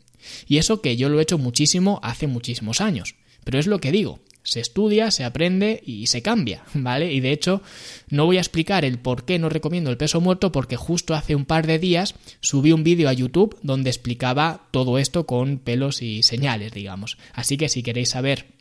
Y 0.48 0.58
eso 0.58 0.82
que 0.82 0.98
yo 0.98 1.10
lo 1.10 1.20
he 1.20 1.24
hecho 1.24 1.38
muchísimo 1.38 2.00
hace 2.04 2.28
muchísimos 2.28 2.82
años. 2.82 3.16
Pero 3.44 3.60
es 3.60 3.68
lo 3.68 3.80
que 3.80 3.92
digo, 3.92 4.20
se 4.46 4.62
estudia, 4.62 5.12
se 5.12 5.26
aprende 5.26 5.82
y 5.86 6.08
se 6.08 6.22
cambia, 6.22 6.64
¿vale? 6.74 7.12
Y 7.12 7.20
de 7.20 7.32
hecho, 7.32 7.62
no 8.10 8.26
voy 8.26 8.38
a 8.38 8.42
explicar 8.42 8.86
el 8.86 9.00
por 9.00 9.26
qué 9.26 9.40
no 9.40 9.50
recomiendo 9.50 9.90
el 9.90 9.98
peso 9.98 10.22
muerto 10.22 10.52
porque 10.52 10.78
justo 10.78 11.16
hace 11.16 11.36
un 11.36 11.46
par 11.46 11.68
de 11.68 11.80
días 11.80 12.16
subí 12.40 12.72
un 12.72 12.84
vídeo 12.84 13.10
a 13.10 13.14
YouTube 13.14 13.58
donde 13.64 13.90
explicaba 13.90 14.68
todo 14.72 14.98
esto 15.00 15.26
con 15.26 15.58
pelos 15.58 16.02
y 16.02 16.24
señales, 16.24 16.72
digamos. 16.72 17.18
Así 17.34 17.58
que 17.58 17.68
si 17.68 17.84
queréis 17.84 18.10
saber 18.10 18.55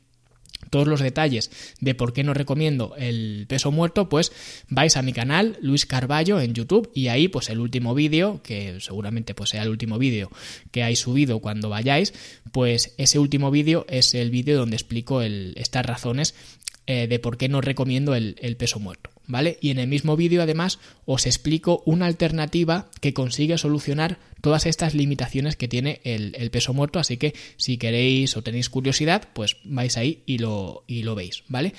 todos 0.74 0.88
los 0.88 0.98
detalles 0.98 1.52
de 1.80 1.94
por 1.94 2.12
qué 2.12 2.24
no 2.24 2.34
recomiendo 2.34 2.96
el 2.98 3.46
peso 3.48 3.70
muerto, 3.70 4.08
pues 4.08 4.32
vais 4.68 4.96
a 4.96 5.02
mi 5.02 5.12
canal 5.12 5.56
Luis 5.60 5.86
Carballo 5.86 6.40
en 6.40 6.52
YouTube 6.52 6.90
y 6.92 7.06
ahí 7.06 7.28
pues 7.28 7.48
el 7.48 7.60
último 7.60 7.94
vídeo, 7.94 8.40
que 8.42 8.80
seguramente 8.80 9.36
pues 9.36 9.50
sea 9.50 9.62
el 9.62 9.68
último 9.68 9.98
vídeo 9.98 10.32
que 10.72 10.82
hay 10.82 10.96
subido 10.96 11.38
cuando 11.38 11.68
vayáis, 11.68 12.12
pues 12.50 12.92
ese 12.98 13.20
último 13.20 13.52
vídeo 13.52 13.86
es 13.88 14.14
el 14.14 14.30
vídeo 14.30 14.58
donde 14.58 14.74
explico 14.74 15.22
estas 15.22 15.86
razones 15.86 16.34
eh, 16.88 17.06
de 17.06 17.20
por 17.20 17.36
qué 17.36 17.48
no 17.48 17.60
recomiendo 17.60 18.16
el 18.16 18.56
peso 18.58 18.80
muerto. 18.80 19.10
¿vale? 19.26 19.58
Y 19.60 19.70
en 19.70 19.78
el 19.78 19.88
mismo 19.88 20.16
vídeo 20.16 20.42
además 20.42 20.78
os 21.06 21.26
explico 21.26 21.82
una 21.86 22.06
alternativa 22.06 22.90
que 23.00 23.14
consigue 23.14 23.58
solucionar 23.58 24.18
todas 24.44 24.66
estas 24.66 24.92
limitaciones 24.92 25.56
que 25.56 25.68
tiene 25.68 26.02
el, 26.04 26.50
peso 26.50 26.74
muerto, 26.74 26.98
así 26.98 27.16
que 27.16 27.32
si 27.56 27.78
queréis 27.78 28.36
o 28.36 28.42
tenéis 28.42 28.68
curiosidad, 28.68 29.26
pues 29.32 29.56
vais 29.64 29.96
ahí 29.96 30.22
y 30.26 30.36
lo, 30.36 30.84
y 30.86 31.02
lo 31.02 31.14
veis, 31.14 31.44
¿vale? 31.48 31.72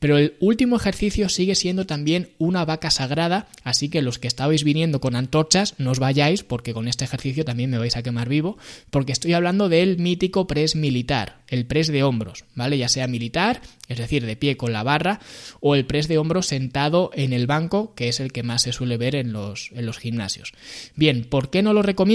Pero 0.00 0.18
el 0.18 0.34
último 0.40 0.74
ejercicio 0.74 1.28
sigue 1.28 1.54
siendo 1.54 1.86
también 1.86 2.30
una 2.38 2.64
vaca 2.64 2.90
sagrada, 2.90 3.46
así 3.62 3.88
que 3.88 4.02
los 4.02 4.18
que 4.18 4.26
estabais 4.26 4.64
viniendo 4.64 5.00
con 5.00 5.14
antorchas, 5.14 5.76
no 5.78 5.92
os 5.92 6.00
vayáis, 6.00 6.42
porque 6.42 6.74
con 6.74 6.88
este 6.88 7.04
ejercicio 7.04 7.44
también 7.44 7.70
me 7.70 7.78
vais 7.78 7.96
a 7.96 8.02
quemar 8.02 8.28
vivo, 8.28 8.58
porque 8.90 9.12
estoy 9.12 9.34
hablando 9.34 9.68
del 9.68 9.98
mítico 9.98 10.48
press 10.48 10.74
militar, 10.74 11.38
el 11.46 11.66
press 11.66 11.86
de 11.86 12.02
hombros, 12.02 12.46
¿vale? 12.56 12.78
Ya 12.78 12.88
sea 12.88 13.06
militar, 13.06 13.62
es 13.86 13.98
decir, 13.98 14.26
de 14.26 14.34
pie 14.34 14.56
con 14.56 14.72
la 14.72 14.82
barra, 14.82 15.20
o 15.60 15.76
el 15.76 15.86
press 15.86 16.08
de 16.08 16.18
hombros 16.18 16.46
sentado 16.46 17.12
en 17.14 17.32
el 17.32 17.46
banco, 17.46 17.94
que 17.94 18.08
es 18.08 18.18
el 18.18 18.32
que 18.32 18.42
más 18.42 18.62
se 18.62 18.72
suele 18.72 18.96
ver 18.96 19.14
en 19.14 19.32
los, 19.32 19.70
en 19.72 19.86
los 19.86 19.98
gimnasios. 19.98 20.52
Bien, 20.96 21.22
¿por 21.22 21.50
qué 21.50 21.62
no 21.62 21.72
lo 21.72 21.82
recomiendo? 21.82 22.07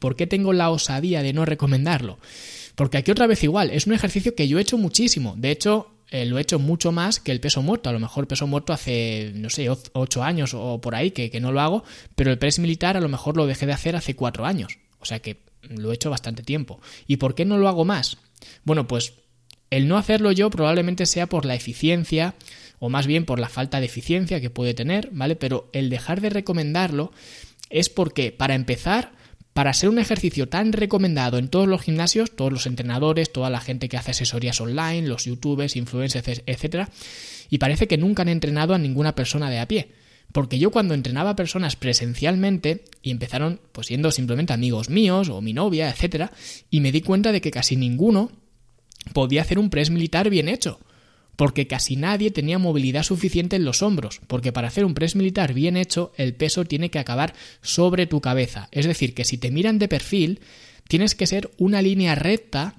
¿Por 0.00 0.16
qué 0.16 0.26
tengo 0.26 0.52
la 0.52 0.70
osadía 0.70 1.22
de 1.22 1.32
no 1.32 1.44
recomendarlo? 1.44 2.18
Porque 2.74 2.98
aquí 2.98 3.10
otra 3.10 3.26
vez 3.26 3.42
igual, 3.42 3.70
es 3.70 3.86
un 3.86 3.94
ejercicio 3.94 4.34
que 4.34 4.48
yo 4.48 4.58
he 4.58 4.62
hecho 4.62 4.78
muchísimo. 4.78 5.34
De 5.38 5.50
hecho, 5.50 5.96
eh, 6.10 6.24
lo 6.26 6.38
he 6.38 6.42
hecho 6.42 6.58
mucho 6.58 6.92
más 6.92 7.18
que 7.18 7.32
el 7.32 7.40
peso 7.40 7.62
muerto. 7.62 7.88
A 7.88 7.92
lo 7.92 7.98
mejor 7.98 8.28
peso 8.28 8.46
muerto 8.46 8.72
hace, 8.72 9.32
no 9.34 9.50
sé, 9.50 9.68
ocho 9.92 10.22
años 10.22 10.54
o 10.54 10.80
por 10.80 10.94
ahí 10.94 11.10
que, 11.10 11.40
no 11.40 11.52
lo 11.52 11.60
hago, 11.60 11.84
pero 12.14 12.30
el 12.30 12.38
press 12.38 12.58
militar 12.58 12.96
a 12.96 13.00
lo 13.00 13.08
mejor 13.08 13.36
lo 13.36 13.46
dejé 13.46 13.66
de 13.66 13.72
hacer 13.72 13.96
hace 13.96 14.14
cuatro 14.14 14.44
años. 14.44 14.78
O 15.00 15.04
sea 15.04 15.20
que 15.20 15.42
lo 15.62 15.90
he 15.90 15.94
hecho 15.94 16.10
bastante 16.10 16.42
tiempo. 16.42 16.80
¿Y 17.06 17.16
por 17.16 17.34
qué 17.34 17.44
no 17.44 17.58
lo 17.58 17.68
hago 17.68 17.84
más? 17.84 18.18
Bueno, 18.64 18.86
pues 18.86 19.14
el 19.70 19.88
no 19.88 19.96
hacerlo 19.96 20.30
yo 20.32 20.50
probablemente 20.50 21.06
sea 21.06 21.26
por 21.26 21.44
la 21.44 21.54
eficiencia 21.54 22.34
o 22.78 22.88
más 22.88 23.06
bien 23.06 23.24
por 23.24 23.40
la 23.40 23.48
falta 23.48 23.80
de 23.80 23.86
eficiencia 23.86 24.40
que 24.40 24.50
puede 24.50 24.74
tener, 24.74 25.08
¿vale? 25.12 25.34
Pero 25.34 25.70
el 25.72 25.88
dejar 25.88 26.20
de 26.20 26.30
recomendarlo 26.30 27.10
es 27.70 27.88
porque, 27.88 28.32
para 28.32 28.54
empezar, 28.54 29.12
para 29.52 29.72
ser 29.72 29.88
un 29.88 29.98
ejercicio 29.98 30.48
tan 30.48 30.72
recomendado 30.72 31.38
en 31.38 31.48
todos 31.48 31.66
los 31.66 31.80
gimnasios, 31.80 32.36
todos 32.36 32.52
los 32.52 32.66
entrenadores, 32.66 33.32
toda 33.32 33.48
la 33.48 33.60
gente 33.60 33.88
que 33.88 33.96
hace 33.96 34.10
asesorías 34.10 34.60
online, 34.60 35.08
los 35.08 35.24
youtubers, 35.24 35.76
influencers, 35.76 36.42
etc., 36.46 36.88
y 37.48 37.58
parece 37.58 37.86
que 37.86 37.96
nunca 37.96 38.22
han 38.22 38.28
entrenado 38.28 38.74
a 38.74 38.78
ninguna 38.78 39.14
persona 39.14 39.48
de 39.48 39.58
a 39.58 39.68
pie. 39.68 39.92
Porque 40.32 40.58
yo 40.58 40.70
cuando 40.70 40.94
entrenaba 40.94 41.30
a 41.30 41.36
personas 41.36 41.76
presencialmente, 41.76 42.84
y 43.00 43.10
empezaron 43.10 43.60
pues 43.72 43.86
siendo 43.86 44.10
simplemente 44.10 44.52
amigos 44.52 44.90
míos 44.90 45.28
o 45.28 45.40
mi 45.40 45.52
novia, 45.52 45.88
etc., 45.88 46.30
y 46.70 46.80
me 46.80 46.92
di 46.92 47.00
cuenta 47.00 47.32
de 47.32 47.40
que 47.40 47.50
casi 47.50 47.76
ninguno 47.76 48.30
podía 49.12 49.42
hacer 49.42 49.58
un 49.58 49.70
press 49.70 49.90
militar 49.90 50.28
bien 50.28 50.48
hecho 50.48 50.80
porque 51.36 51.66
casi 51.66 51.96
nadie 51.96 52.30
tenía 52.30 52.58
movilidad 52.58 53.02
suficiente 53.02 53.56
en 53.56 53.64
los 53.64 53.82
hombros, 53.82 54.20
porque 54.26 54.52
para 54.52 54.68
hacer 54.68 54.84
un 54.84 54.94
press 54.94 55.14
militar 55.14 55.52
bien 55.52 55.76
hecho, 55.76 56.12
el 56.16 56.34
peso 56.34 56.64
tiene 56.64 56.90
que 56.90 56.98
acabar 56.98 57.34
sobre 57.62 58.06
tu 58.06 58.20
cabeza. 58.20 58.68
Es 58.72 58.86
decir, 58.86 59.14
que 59.14 59.24
si 59.24 59.38
te 59.38 59.50
miran 59.50 59.78
de 59.78 59.88
perfil, 59.88 60.40
tienes 60.88 61.14
que 61.14 61.26
ser 61.26 61.50
una 61.58 61.82
línea 61.82 62.14
recta 62.14 62.76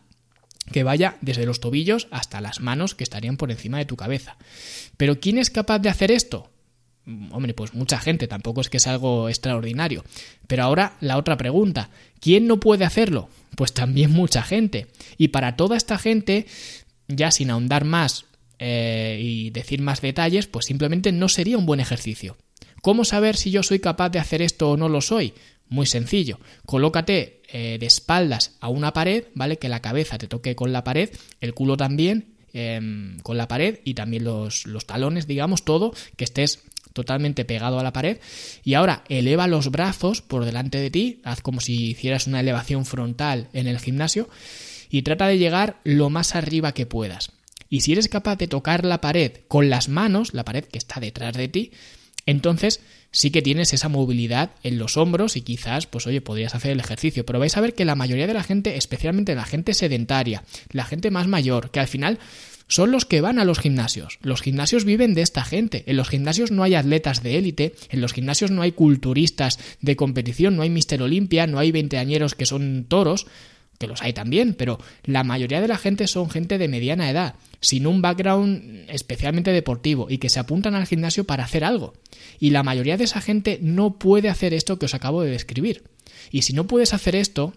que 0.71 0.83
vaya 0.83 1.17
desde 1.21 1.45
los 1.45 1.59
tobillos 1.59 2.07
hasta 2.11 2.41
las 2.41 2.59
manos 2.59 2.95
que 2.95 3.03
estarían 3.03 3.37
por 3.37 3.51
encima 3.51 3.77
de 3.77 3.85
tu 3.85 3.95
cabeza. 3.95 4.37
Pero 4.97 5.19
¿quién 5.19 5.37
es 5.37 5.49
capaz 5.49 5.79
de 5.79 5.89
hacer 5.89 6.11
esto? 6.11 6.49
Mm, 7.05 7.31
hombre, 7.31 7.53
pues 7.53 7.73
mucha 7.73 7.99
gente, 7.99 8.27
tampoco 8.27 8.61
es 8.61 8.69
que 8.69 8.77
es 8.77 8.87
algo 8.87 9.29
extraordinario. 9.29 10.03
Pero 10.47 10.63
ahora 10.63 10.97
la 10.99 11.17
otra 11.17 11.37
pregunta, 11.37 11.89
¿quién 12.19 12.47
no 12.47 12.59
puede 12.59 12.83
hacerlo? 12.83 13.29
Pues 13.55 13.74
también 13.74 14.11
mucha 14.11 14.43
gente. 14.43 14.87
Y 15.17 15.29
para 15.29 15.55
toda 15.55 15.77
esta 15.77 15.98
gente, 15.98 16.48
ya 17.07 17.31
sin 17.31 17.50
ahondar 17.50 17.85
más 17.85 18.25
eh, 18.59 19.20
y 19.22 19.50
decir 19.51 19.81
más 19.81 20.01
detalles, 20.01 20.48
pues 20.48 20.65
simplemente 20.65 21.11
no 21.11 21.29
sería 21.29 21.57
un 21.57 21.65
buen 21.65 21.79
ejercicio. 21.79 22.37
¿Cómo 22.81 23.05
saber 23.05 23.35
si 23.35 23.51
yo 23.51 23.63
soy 23.63 23.79
capaz 23.79 24.09
de 24.09 24.20
hacer 24.20 24.41
esto 24.41 24.72
o 24.72 24.77
no 24.77 24.89
lo 24.89 25.01
soy? 25.01 25.33
Muy 25.70 25.85
sencillo. 25.85 26.39
Colócate 26.65 27.41
eh, 27.51 27.77
de 27.79 27.85
espaldas 27.85 28.55
a 28.61 28.70
una 28.70 28.93
pared, 28.93 29.25
¿vale? 29.33 29.57
Que 29.57 29.70
la 29.70 29.81
cabeza 29.81 30.17
te 30.17 30.27
toque 30.27 30.55
con 30.55 30.72
la 30.72 30.83
pared, 30.83 31.09
el 31.41 31.53
culo 31.53 31.75
también 31.75 32.35
em, 32.53 33.20
con 33.20 33.37
la 33.37 33.48
pared 33.48 33.79
y 33.83 33.93
también 33.93 34.24
los, 34.24 34.65
los 34.65 34.85
talones, 34.85 35.27
digamos, 35.27 35.65
todo, 35.65 35.93
que 36.15 36.24
estés 36.24 36.63
totalmente 36.93 37.46
pegado 37.46 37.79
a 37.79 37.83
la 37.83 37.93
pared. 37.93 38.20
Y 38.63 38.74
ahora 38.74 39.03
eleva 39.09 39.48
los 39.48 39.70
brazos 39.70 40.22
por 40.22 40.46
delante 40.46 40.79
de 40.79 40.89
ti, 40.89 41.22
haz 41.24 41.41
como 41.41 41.59
si 41.59 41.91
hicieras 41.91 42.25
una 42.25 42.39
elevación 42.39 42.85
frontal 42.85 43.50
en 43.53 43.67
el 43.67 43.79
gimnasio 43.79 44.29
y 44.89 45.01
trata 45.01 45.27
de 45.27 45.37
llegar 45.37 45.79
lo 45.83 46.09
más 46.09 46.35
arriba 46.35 46.74
que 46.74 46.85
puedas. 46.85 47.36
Y 47.70 47.82
si 47.82 47.92
eres 47.92 48.08
capaz 48.08 48.38
de 48.38 48.48
tocar 48.48 48.86
la 48.86 49.01
pared 49.01 49.32
con 49.48 49.70
las 49.70 49.90
manos, 49.90 50.34
la 50.34 50.46
pared 50.46 50.66
que 50.66 50.77
está 50.77 51.00
detrás 51.00 51.36
de 51.36 51.48
ti, 51.48 51.72
entonces 52.25 52.82
sí 53.12 53.32
que 53.32 53.42
tienes 53.42 53.74
esa 53.74 53.90
movilidad 53.90 54.51
en 54.64 54.77
los 54.77 54.98
hombros 54.98 55.38
y 55.38 55.42
quizás, 55.42 55.88
pues 55.88 56.06
oye, 56.08 56.22
podrías 56.22 56.56
hacer 56.56 56.72
el 56.72 56.80
ejercicio. 56.80 57.25
Pero 57.25 57.40
vais 57.40 57.56
a 57.56 57.62
ver 57.62 57.74
que 57.74 57.86
la 57.86 57.96
mayoría 57.96 58.27
de 58.27 58.34
la 58.34 58.44
gente, 58.44 58.77
especialmente 58.77 59.34
la 59.34 59.46
gente 59.46 59.74
sedentaria, 59.74 60.44
la 60.72 60.86
gente 60.86 61.10
más 61.10 61.27
mayor, 61.27 61.72
que 61.72 61.80
al 61.80 61.88
final 61.88 62.20
son 62.68 62.92
los 62.92 63.06
que 63.06 63.22
van 63.22 63.40
a 63.40 63.46
los 63.46 63.60
gimnasios. 63.60 64.20
Los 64.22 64.42
gimnasios 64.42 64.84
viven 64.84 65.14
de 65.14 65.22
esta 65.22 65.46
gente. 65.46 65.86
En 65.88 65.96
los 65.96 66.10
gimnasios 66.10 66.51
no 66.51 66.64
hay 66.64 66.75
atletas 66.75 67.24
de 67.24 67.38
élite, 67.38 67.74
en 67.90 68.01
los 68.01 68.12
gimnasios 68.12 68.51
no 68.51 68.62
hay 68.62 68.74
culturistas 68.74 69.58
de 69.80 69.96
competición, 69.96 70.58
no 70.58 70.64
hay 70.64 70.70
Mister 70.70 71.01
Olimpia, 71.01 71.48
no 71.48 71.60
hay 71.60 71.72
veinteañeros 71.72 72.36
que 72.36 72.46
son 72.46 72.86
toros 72.90 73.25
que 73.77 73.87
los 73.87 74.01
hay 74.01 74.13
también, 74.13 74.53
pero 74.53 74.79
la 75.03 75.24
mayoría 75.24 75.61
de 75.61 75.68
la 75.68 75.77
gente 75.77 76.07
son 76.07 76.29
gente 76.29 76.57
de 76.57 76.68
mediana 76.68 77.09
edad, 77.09 77.35
sin 77.61 77.87
un 77.87 78.01
background 78.01 78.85
especialmente 78.90 79.51
deportivo 79.51 80.07
y 80.09 80.18
que 80.18 80.29
se 80.29 80.40
apuntan 80.40 80.75
al 80.75 80.87
gimnasio 80.87 81.25
para 81.25 81.44
hacer 81.44 81.63
algo. 81.63 81.94
Y 82.40 82.50
la 82.50 82.63
mayoría 82.63 82.98
de 82.98 83.03
esa 83.03 83.22
gente 83.22 83.59
no 83.61 84.00
puede 84.00 84.29
hacer 84.29 84.53
esto 84.53 84.79
que 84.79 84.85
os 84.85 84.96
acabo 84.96 85.22
de 85.22 85.31
describir. 85.31 85.83
Y 86.31 86.42
si 86.42 86.53
no 86.53 86.66
puedes 86.68 86.94
hacer 86.94 87.16
esto, 87.16 87.53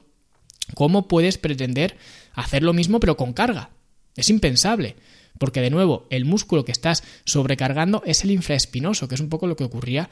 ¿cómo 0.75 1.09
puedes 1.09 1.39
pretender 1.39 1.97
hacer 2.35 2.63
lo 2.63 2.73
mismo 2.73 3.01
pero 3.01 3.17
con 3.17 3.33
carga? 3.33 3.71
Es 4.17 4.31
impensable. 4.31 4.97
Porque 5.39 5.63
de 5.63 5.71
nuevo, 5.71 6.07
el 6.11 6.27
músculo 6.27 6.67
que 6.67 6.73
estás 6.73 7.03
sobrecargando 7.25 8.03
es 8.05 8.25
el 8.25 8.31
infraespinoso, 8.31 9.09
que 9.09 9.15
es 9.15 9.23
un 9.23 9.31
poco 9.31 9.47
lo 9.47 9.57
que 9.57 9.65
ocurría 9.65 10.11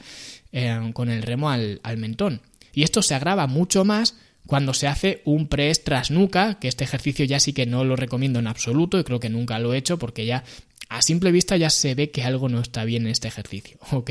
eh, 0.51 0.89
con 0.93 1.09
el 1.09 1.21
remo 1.21 1.51
al, 1.51 1.81
al 1.83 1.97
mentón. 1.97 2.41
Y 2.73 2.81
esto 2.81 3.03
se 3.03 3.13
agrava 3.13 3.45
mucho 3.45 3.85
más 3.85 4.15
cuando 4.49 4.73
se 4.73 4.87
hace 4.87 5.21
un 5.25 5.47
press 5.47 5.83
tras 5.83 6.09
nuca, 6.09 6.57
que 6.59 6.67
este 6.67 6.83
ejercicio 6.83 7.23
ya 7.23 7.39
sí 7.39 7.53
que 7.53 7.67
no 7.67 7.83
lo 7.83 7.95
recomiendo 7.95 8.39
en 8.39 8.47
absoluto 8.47 8.97
y 8.97 9.03
creo 9.03 9.19
que 9.19 9.29
nunca 9.29 9.59
lo 9.59 9.75
he 9.75 9.77
hecho 9.77 9.99
porque 9.99 10.25
ya 10.25 10.43
a 10.89 11.03
simple 11.03 11.31
vista 11.31 11.55
ya 11.55 11.69
se 11.69 11.93
ve 11.93 12.09
que 12.09 12.23
algo 12.23 12.49
no 12.49 12.59
está 12.59 12.83
bien 12.83 13.03
en 13.03 13.11
este 13.11 13.27
ejercicio, 13.27 13.77
¿ok? 13.91 14.09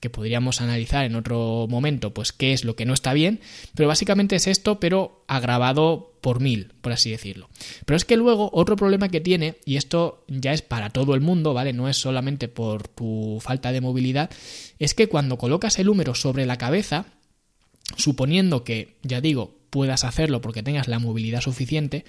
Que 0.00 0.08
podríamos 0.08 0.60
analizar 0.60 1.04
en 1.04 1.16
otro 1.16 1.66
momento, 1.68 2.14
pues 2.14 2.30
qué 2.30 2.52
es 2.52 2.64
lo 2.64 2.76
que 2.76 2.86
no 2.86 2.94
está 2.94 3.12
bien, 3.12 3.40
pero 3.74 3.88
básicamente 3.88 4.36
es 4.36 4.46
esto, 4.46 4.78
pero 4.78 5.24
agravado 5.26 6.14
por 6.20 6.38
mil, 6.38 6.74
por 6.80 6.92
así 6.92 7.10
decirlo. 7.10 7.48
Pero 7.84 7.96
es 7.96 8.04
que 8.04 8.16
luego 8.16 8.50
otro 8.52 8.76
problema 8.76 9.08
que 9.08 9.20
tiene, 9.20 9.56
y 9.64 9.78
esto 9.78 10.24
ya 10.28 10.52
es 10.52 10.62
para 10.62 10.90
todo 10.90 11.16
el 11.16 11.22
mundo, 11.22 11.54
¿vale? 11.54 11.72
No 11.72 11.88
es 11.88 11.96
solamente 11.96 12.46
por 12.46 12.86
tu 12.86 13.38
falta 13.40 13.72
de 13.72 13.80
movilidad, 13.80 14.30
es 14.78 14.94
que 14.94 15.08
cuando 15.08 15.38
colocas 15.38 15.80
el 15.80 15.88
húmero 15.88 16.14
sobre 16.14 16.46
la 16.46 16.56
cabeza, 16.56 17.06
suponiendo 17.96 18.62
que, 18.62 18.94
ya 19.02 19.20
digo, 19.20 19.60
puedas 19.72 20.04
hacerlo 20.04 20.42
porque 20.42 20.62
tengas 20.62 20.86
la 20.86 20.98
movilidad 20.98 21.40
suficiente, 21.40 22.04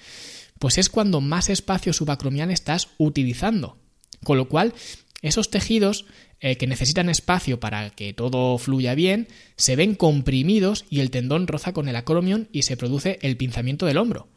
pues 0.58 0.76
es 0.76 0.90
cuando 0.90 1.22
más 1.22 1.48
espacio 1.48 1.94
subacromial 1.94 2.50
estás 2.50 2.88
utilizando. 2.98 3.78
Con 4.22 4.36
lo 4.36 4.48
cual, 4.48 4.74
esos 5.22 5.50
tejidos 5.50 6.04
eh, 6.40 6.56
que 6.56 6.66
necesitan 6.66 7.08
espacio 7.08 7.58
para 7.58 7.88
que 7.88 8.12
todo 8.12 8.58
fluya 8.58 8.94
bien, 8.94 9.28
se 9.56 9.76
ven 9.76 9.94
comprimidos 9.94 10.84
y 10.90 11.00
el 11.00 11.10
tendón 11.10 11.46
roza 11.46 11.72
con 11.72 11.88
el 11.88 11.96
acromion 11.96 12.48
y 12.52 12.62
se 12.62 12.76
produce 12.76 13.18
el 13.22 13.38
pinzamiento 13.38 13.86
del 13.86 13.96
hombro. 13.96 14.28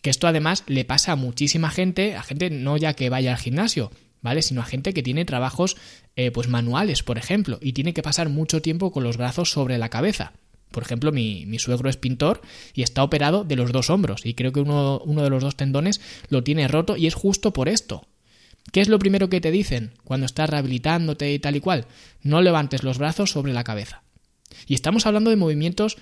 Que 0.00 0.08
esto 0.08 0.26
además 0.26 0.64
le 0.66 0.86
pasa 0.86 1.12
a 1.12 1.16
muchísima 1.16 1.68
gente, 1.68 2.16
a 2.16 2.22
gente 2.22 2.48
no 2.48 2.78
ya 2.78 2.94
que 2.94 3.10
vaya 3.10 3.32
al 3.32 3.38
gimnasio, 3.38 3.92
¿vale? 4.22 4.40
Sino 4.40 4.62
a 4.62 4.64
gente 4.64 4.94
que 4.94 5.02
tiene 5.02 5.26
trabajos 5.26 5.76
eh, 6.16 6.30
pues 6.30 6.48
manuales, 6.48 7.02
por 7.02 7.18
ejemplo, 7.18 7.58
y 7.60 7.74
tiene 7.74 7.92
que 7.92 8.02
pasar 8.02 8.30
mucho 8.30 8.62
tiempo 8.62 8.92
con 8.92 9.04
los 9.04 9.18
brazos 9.18 9.50
sobre 9.50 9.76
la 9.76 9.90
cabeza. 9.90 10.32
Por 10.70 10.82
ejemplo, 10.82 11.12
mi, 11.12 11.58
suegro 11.58 11.88
es 11.88 11.96
pintor 11.96 12.42
y 12.74 12.82
está 12.82 13.02
operado 13.02 13.44
de 13.44 13.56
los 13.56 13.72
dos 13.72 13.90
hombros 13.90 14.26
y 14.26 14.34
creo 14.34 14.52
que 14.52 14.60
uno, 14.60 15.00
de 15.06 15.30
los 15.30 15.42
dos 15.42 15.56
tendones 15.56 16.00
lo 16.28 16.42
tiene 16.42 16.68
roto 16.68 16.96
y 16.96 17.06
es 17.06 17.14
justo 17.14 17.52
por 17.52 17.68
esto. 17.68 18.06
¿Qué 18.72 18.80
es 18.80 18.88
lo 18.88 18.98
primero 18.98 19.30
que 19.30 19.40
te 19.40 19.50
dicen 19.50 19.92
cuando 20.04 20.26
estás 20.26 20.50
rehabilitándote 20.50 21.32
y 21.32 21.38
tal 21.38 21.56
y 21.56 21.60
cual? 21.60 21.86
No 22.22 22.42
levantes 22.42 22.82
los 22.82 22.98
brazos 22.98 23.30
sobre 23.30 23.52
la 23.52 23.64
cabeza. 23.64 24.02
Y 24.66 24.74
estamos 24.74 25.06
hablando 25.06 25.30
de 25.30 25.36
movimientos 25.36 25.96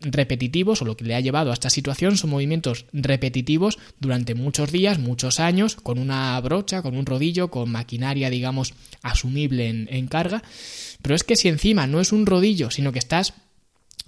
repetitivos 0.00 0.80
o 0.80 0.84
lo 0.84 0.96
que 0.96 1.04
le 1.04 1.14
ha 1.14 1.20
llevado 1.20 1.50
a 1.50 1.54
esta 1.54 1.70
situación 1.70 2.16
son 2.16 2.30
movimientos 2.30 2.86
repetitivos 2.92 3.78
durante 3.98 4.34
muchos 4.34 4.72
días, 4.72 4.98
muchos 4.98 5.40
años, 5.40 5.74
con 5.74 5.98
una 5.98 6.40
brocha, 6.40 6.82
con 6.82 6.96
un 6.96 7.04
rodillo, 7.04 7.50
con 7.50 7.70
maquinaria, 7.70 8.30
digamos, 8.30 8.74
asumible 9.02 9.68
en 9.68 10.06
carga. 10.06 10.42
Pero 11.02 11.14
es 11.14 11.24
que 11.24 11.36
si 11.36 11.48
encima 11.48 11.86
no 11.86 12.00
es 12.00 12.12
un 12.12 12.26
rodillo, 12.26 12.70
sino 12.70 12.92
que 12.92 12.98
estás 12.98 13.34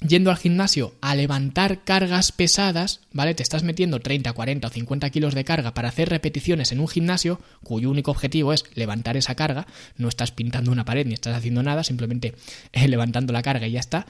yendo 0.07 0.31
al 0.31 0.37
gimnasio 0.37 0.95
a 1.01 1.15
levantar 1.15 1.85
cargas 1.85 2.33
pesadas, 2.33 3.01
¿vale? 3.13 3.35
Te 3.35 3.43
estás 3.43 3.63
metiendo 3.63 4.01
30, 4.01 4.33
40 4.33 4.67
o 4.67 4.71
50 4.71 5.11
kilos 5.11 5.35
de 5.35 5.45
carga 5.45 5.75
para 5.75 5.89
hacer 5.89 6.09
repeticiones 6.09 6.73
en 6.73 6.81
un 6.81 6.89
gimnasio 6.89 7.41
cuyo 7.63 7.91
único 7.91 8.11
objetivo 8.11 8.53
es 8.53 8.65
levantar 8.75 9.17
esa 9.17 9.35
carga, 9.35 9.67
no 9.97 10.09
estás 10.09 10.33
pintando 10.33 10.73
una 10.73 10.85
pared 10.85 11.07
ni 11.07 11.15
estás 11.15 11.37
haciendo 11.37 11.63
nada, 11.63 11.85
simplemente 11.85 12.35
eh, 12.73 12.89
levantando 12.89 13.33
la 13.33 13.43
carga 13.43 13.67
y 13.67 13.73
ya 13.73 13.81
está. 13.81 14.07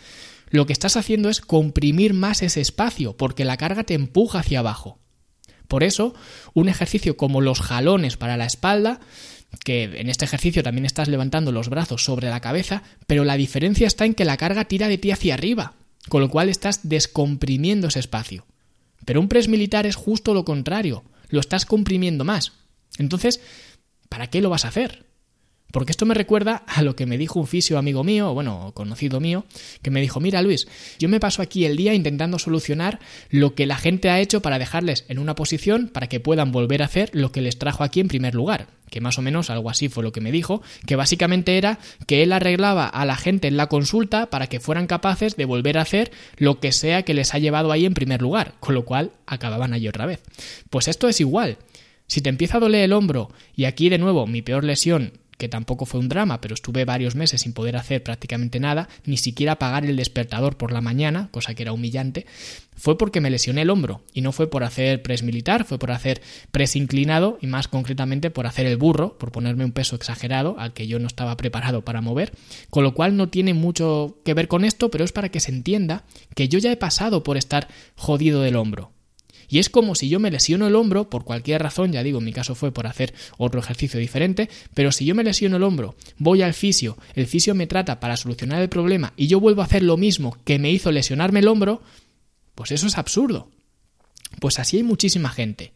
Lo 0.51 0.67
que 0.67 0.73
estás 0.73 0.97
haciendo 0.97 1.29
es 1.29 1.41
comprimir 1.41 2.15
más 2.15 2.43
ese 2.43 2.61
espacio 2.61 3.17
porque 3.17 3.45
la 3.45 3.57
carga 3.57 3.85
te 3.85 3.95
empuja 3.95 4.41
hacia 4.41 4.61
abajo. 4.61 4.99
Por 5.69 5.85
eso, 5.85 6.15
un 6.53 6.69
ejercicio 6.69 7.17
como 7.17 7.41
los 7.41 7.61
jalones 7.61 8.17
para 8.17 8.37
la 8.37 8.47
espalda 8.47 8.99
que 9.65 9.85
en 9.85 10.09
este 10.09 10.25
ejercicio 10.25 10.63
también 10.63 10.87
estás 10.87 11.09
levantando 11.09 11.53
los 11.53 11.69
brazos 11.69 12.05
sobre 12.05 12.31
la 12.31 12.41
cabeza, 12.41 12.83
pero 13.07 13.25
la 13.25 13.37
diferencia 13.37 13.87
está 13.87 14.05
en 14.05 14.15
que 14.15 14.25
la 14.25 14.37
carga 14.37 14.67
tira 14.67 14.89
de 14.89 14.99
ti 14.99 15.11
hacia 15.11 15.35
arriba, 15.35 15.75
con 16.11 16.21
lo 16.21 16.29
cual 16.29 16.49
estás 16.49 16.81
descomprimiendo 16.83 17.87
ese 17.87 18.01
espacio. 18.01 18.45
Pero 19.07 19.21
un 19.21 19.29
press 19.29 19.47
militar 19.49 19.87
es 19.87 19.95
justo 19.95 20.35
lo 20.35 20.45
contrario, 20.45 21.05
lo 21.29 21.39
estás 21.39 21.65
comprimiendo 21.65 22.25
más. 22.25 22.53
Entonces, 22.99 23.41
¿para 24.09 24.27
qué 24.27 24.41
lo 24.41 24.51
vas 24.51 24.65
a 24.65 24.69
hacer? 24.69 25.07
Porque 25.71 25.93
esto 25.93 26.07
me 26.07 26.15
recuerda 26.15 26.63
a 26.67 26.83
lo 26.83 26.97
que 26.97 27.07
me 27.07 27.19
dijo 27.19 27.41
un 27.41 27.47
fisio 27.47 27.79
amigo 27.79 28.05
mío, 28.05 28.33
bueno, 28.35 28.73
conocido 28.75 29.21
mío, 29.21 29.45
que 29.83 29.91
me 29.91 30.01
dijo, 30.01 30.21
mira 30.21 30.43
Luis, 30.43 30.69
yo 30.99 31.09
me 31.09 31.21
paso 31.21 31.43
aquí 31.43 31.65
el 31.65 31.77
día 31.77 31.95
intentando 31.95 32.39
solucionar 32.39 33.01
lo 33.31 33.55
que 33.55 33.67
la 33.67 33.77
gente 33.77 34.11
ha 34.11 34.21
hecho 34.21 34.43
para 34.43 34.59
dejarles 34.59 35.05
en 35.09 35.19
una 35.19 35.35
posición 35.35 35.89
para 35.89 36.09
que 36.09 36.21
puedan 36.21 36.53
volver 36.53 36.83
a 36.83 36.87
hacer 36.87 37.11
lo 37.13 37.33
que 37.33 37.41
les 37.41 37.59
trajo 37.59 37.85
aquí 37.85 38.01
en 38.01 38.09
primer 38.09 38.35
lugar. 38.35 38.69
Que 38.91 39.01
más 39.01 39.19
o 39.19 39.23
menos 39.23 39.51
algo 39.51 39.71
así 39.71 39.89
fue 39.89 40.03
lo 40.03 40.11
que 40.11 40.21
me 40.21 40.33
dijo, 40.33 40.63
que 40.85 40.97
básicamente 40.97 41.57
era 41.57 41.79
que 42.07 42.25
él 42.25 42.33
arreglaba 42.33 42.87
a 42.87 43.05
la 43.05 43.17
gente 43.17 43.47
en 43.47 43.57
la 43.57 43.69
consulta 43.69 44.31
para 44.31 44.49
que 44.49 44.59
fueran 44.59 44.89
capaces 44.89 45.37
de 45.37 45.45
volver 45.45 45.79
a 45.79 45.83
hacer 45.83 46.11
lo 46.37 46.59
que 46.59 46.73
sea 46.73 47.05
que 47.05 47.15
les 47.15 47.33
ha 47.33 47.39
llevado 47.39 47.71
ahí 47.71 47.87
en 47.87 47.95
primer 47.95 48.21
lugar, 48.21 48.55
con 48.59 48.75
lo 48.75 48.85
cual 48.85 49.13
acababan 49.27 49.73
allí 49.73 49.87
otra 49.87 50.07
vez. 50.07 50.21
Pues 50.71 50.89
esto 50.89 51.09
es 51.09 51.21
igual. 51.21 51.59
Si 52.09 52.21
te 52.21 52.29
empieza 52.29 52.57
a 52.57 52.61
doler 52.61 52.83
el 52.83 52.93
hombro, 52.93 53.31
y 53.55 53.67
aquí 53.67 53.89
de 53.89 53.99
nuevo 53.99 54.27
mi 54.27 54.43
peor 54.43 54.65
lesión 54.65 55.13
que 55.41 55.49
tampoco 55.49 55.87
fue 55.87 55.99
un 55.99 56.09
drama, 56.11 56.41
pero 56.41 56.55
estuve 56.55 56.85
varios 56.85 57.17
meses 57.17 57.41
sin 57.41 57.55
poder 57.55 57.77
hacer 57.77 58.05
prácticamente 58.05 58.61
nada, 58.61 58.91
ni 59.07 59.17
siquiera 59.17 59.53
apagar 59.53 59.87
el 59.87 59.97
despertador 59.97 60.59
por 60.59 60.71
la 60.71 60.83
mañana, 60.83 61.31
cosa 61.33 61.55
que 61.55 61.63
era 61.63 61.73
humillante, 61.73 62.27
fue 62.77 62.99
porque 62.99 63.23
me 63.23 63.31
lesioné 63.31 63.63
el 63.63 63.71
hombro 63.71 64.03
y 64.13 64.21
no 64.21 64.33
fue 64.33 64.51
por 64.51 64.65
hacer 64.65 65.03
press 65.03 65.23
militar, 65.23 65.65
fue 65.65 65.79
por 65.79 65.93
hacer 65.93 66.21
press 66.53 66.77
inclinado 66.77 67.39
y 67.41 67.47
más 67.47 67.69
concretamente 67.69 68.31
por 68.31 68.47
hacer 68.47 68.67
el 68.67 68.77
burro, 68.77 69.17
por 69.19 69.33
ponerme 69.33 69.65
un 69.65 69.73
peso 69.73 69.97
exagerado 69.97 70.57
al 70.59 70.75
que 70.75 70.87
yo 70.87 70.99
no 70.99 71.07
estaba 71.07 71.37
preparado 71.39 71.83
para 71.85 72.03
mover, 72.03 72.33
con 72.69 72.85
lo 72.85 72.93
cual 72.93 73.17
no 73.17 73.31
tiene 73.31 73.55
mucho 73.55 74.19
que 74.25 74.35
ver 74.35 74.47
con 74.47 74.65
esto, 74.65 74.91
pero 74.91 75.05
es 75.05 75.13
para 75.13 75.31
que 75.31 75.41
se 75.41 75.51
entienda 75.51 76.05
que 76.35 76.49
yo 76.49 76.59
ya 76.59 76.71
he 76.71 76.77
pasado 76.77 77.23
por 77.23 77.39
estar 77.39 77.67
jodido 77.97 78.43
del 78.43 78.57
hombro. 78.57 78.93
Y 79.51 79.59
es 79.59 79.69
como 79.69 79.97
si 79.97 80.09
yo 80.09 80.21
me 80.21 80.31
lesiono 80.31 80.69
el 80.69 80.77
hombro, 80.77 81.11
por 81.11 81.25
cualquier 81.25 81.61
razón, 81.61 81.91
ya 81.91 82.05
digo, 82.05 82.21
en 82.21 82.25
mi 82.25 82.33
caso 82.33 82.55
fue 82.55 82.71
por 82.71 82.87
hacer 82.87 83.13
otro 83.37 83.59
ejercicio 83.59 83.99
diferente, 83.99 84.49
pero 84.75 84.93
si 84.93 85.05
yo 85.05 85.17
me 85.17 85.25
lesiono 85.25 85.57
el 85.57 85.65
hombro, 85.65 85.97
voy 86.19 86.43
al 86.43 86.55
fisio, 86.55 86.97
el 87.15 87.27
fisio 87.27 87.57
me 87.57 87.67
trata 87.67 87.99
para 87.99 88.17
solucionar 88.17 88.63
el 88.63 88.69
problema 88.69 89.13
y 89.17 89.27
yo 89.27 89.41
vuelvo 89.41 89.63
a 89.63 89.65
hacer 89.65 89.83
lo 89.83 89.97
mismo 89.97 90.39
que 90.45 90.61
me 90.61 90.71
hizo 90.71 90.93
lesionarme 90.93 91.41
el 91.41 91.49
hombro, 91.49 91.83
pues 92.55 92.71
eso 92.71 92.87
es 92.87 92.97
absurdo. 92.97 93.51
Pues 94.39 94.61
así 94.61 94.77
hay 94.77 94.83
muchísima 94.85 95.31
gente. 95.31 95.73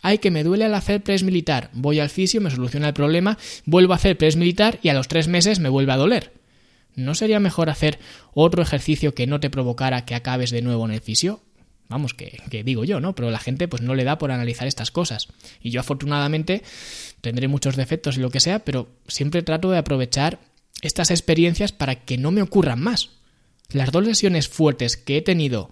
Ay, 0.00 0.16
que 0.16 0.30
me 0.30 0.42
duele 0.42 0.64
al 0.64 0.74
hacer 0.74 1.02
press 1.02 1.22
militar. 1.22 1.68
Voy 1.74 2.00
al 2.00 2.08
fisio, 2.08 2.40
me 2.40 2.50
soluciona 2.50 2.88
el 2.88 2.94
problema, 2.94 3.36
vuelvo 3.66 3.92
a 3.92 3.96
hacer 3.96 4.16
press 4.16 4.36
militar 4.36 4.78
y 4.82 4.88
a 4.88 4.94
los 4.94 5.08
tres 5.08 5.28
meses 5.28 5.58
me 5.60 5.68
vuelve 5.68 5.92
a 5.92 5.96
doler. 5.96 6.32
¿No 6.94 7.14
sería 7.14 7.40
mejor 7.40 7.68
hacer 7.68 7.98
otro 8.32 8.62
ejercicio 8.62 9.14
que 9.14 9.26
no 9.26 9.38
te 9.38 9.50
provocara 9.50 10.06
que 10.06 10.14
acabes 10.14 10.50
de 10.50 10.62
nuevo 10.62 10.86
en 10.86 10.92
el 10.92 11.00
fisio? 11.00 11.40
Vamos, 11.92 12.14
que, 12.14 12.62
digo 12.64 12.84
yo, 12.84 13.00
¿no? 13.00 13.14
Pero 13.14 13.30
la 13.30 13.38
gente 13.38 13.68
pues 13.68 13.82
no 13.82 13.94
le 13.94 14.04
da 14.04 14.16
por 14.16 14.32
analizar 14.32 14.66
estas 14.66 14.90
cosas. 14.90 15.28
Y 15.60 15.68
yo 15.68 15.80
afortunadamente 15.80 16.62
tendré 17.20 17.48
muchos 17.48 17.76
defectos 17.76 18.16
y 18.16 18.20
lo 18.20 18.30
que 18.30 18.40
sea, 18.40 18.60
pero 18.60 18.88
siempre 19.08 19.42
trato 19.42 19.70
de 19.70 19.76
aprovechar 19.76 20.40
estas 20.80 21.10
experiencias 21.10 21.70
para 21.70 21.96
que 21.96 22.16
no 22.16 22.30
me 22.30 22.40
ocurran 22.40 22.80
más. 22.80 23.10
Las 23.72 23.92
dos 23.92 24.06
lesiones 24.06 24.48
fuertes 24.48 24.96
que 24.96 25.18
he 25.18 25.22
tenido 25.22 25.70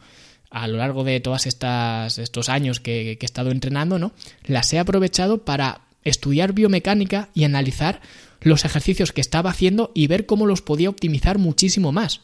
a 0.50 0.68
lo 0.68 0.76
largo 0.76 1.04
de 1.04 1.20
todos 1.20 1.46
estos 1.46 2.48
años 2.50 2.80
que, 2.80 3.16
que 3.18 3.24
he 3.24 3.26
estado 3.26 3.50
entrenando, 3.50 3.98
¿no? 3.98 4.12
Las 4.44 4.70
he 4.74 4.78
aprovechado 4.78 5.46
para 5.46 5.87
estudiar 6.04 6.52
biomecánica 6.52 7.30
y 7.33 7.44
analizar 7.44 8.02
los 8.42 8.66
ejercicios 8.66 9.12
que 9.12 9.22
estaba 9.22 9.48
haciendo 9.48 9.90
y 9.94 10.06
ver 10.06 10.26
cómo 10.26 10.44
los 10.44 10.61
podía 10.61 10.90
optimizar 10.90 11.38
muchísimo 11.38 11.92
más 11.92 12.20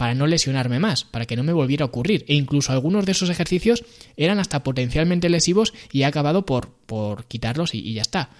para 0.00 0.14
no 0.14 0.26
lesionarme 0.26 0.78
más, 0.78 1.04
para 1.04 1.26
que 1.26 1.36
no 1.36 1.42
me 1.42 1.52
volviera 1.52 1.84
a 1.84 1.88
ocurrir. 1.88 2.24
E 2.26 2.32
incluso 2.32 2.72
algunos 2.72 3.04
de 3.04 3.12
esos 3.12 3.28
ejercicios 3.28 3.84
eran 4.16 4.38
hasta 4.38 4.62
potencialmente 4.62 5.28
lesivos 5.28 5.74
y 5.92 6.00
he 6.00 6.04
acabado 6.06 6.46
por, 6.46 6.70
por 6.86 7.26
quitarlos 7.26 7.74
y, 7.74 7.80
y 7.80 7.92
ya 7.92 8.00
está. 8.00 8.30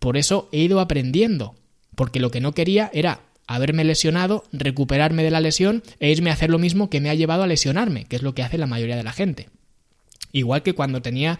Por 0.00 0.16
eso 0.16 0.48
he 0.50 0.58
ido 0.58 0.80
aprendiendo, 0.80 1.54
porque 1.94 2.18
lo 2.18 2.32
que 2.32 2.40
no 2.40 2.50
quería 2.50 2.90
era 2.92 3.20
haberme 3.46 3.84
lesionado, 3.84 4.42
recuperarme 4.50 5.22
de 5.22 5.30
la 5.30 5.40
lesión 5.40 5.84
e 6.00 6.10
irme 6.10 6.30
a 6.30 6.32
hacer 6.32 6.50
lo 6.50 6.58
mismo 6.58 6.90
que 6.90 7.00
me 7.00 7.10
ha 7.10 7.14
llevado 7.14 7.44
a 7.44 7.46
lesionarme, 7.46 8.06
que 8.06 8.16
es 8.16 8.22
lo 8.22 8.34
que 8.34 8.42
hace 8.42 8.58
la 8.58 8.66
mayoría 8.66 8.96
de 8.96 9.04
la 9.04 9.12
gente. 9.12 9.50
Igual 10.32 10.64
que 10.64 10.72
cuando 10.72 11.00
tenía, 11.00 11.38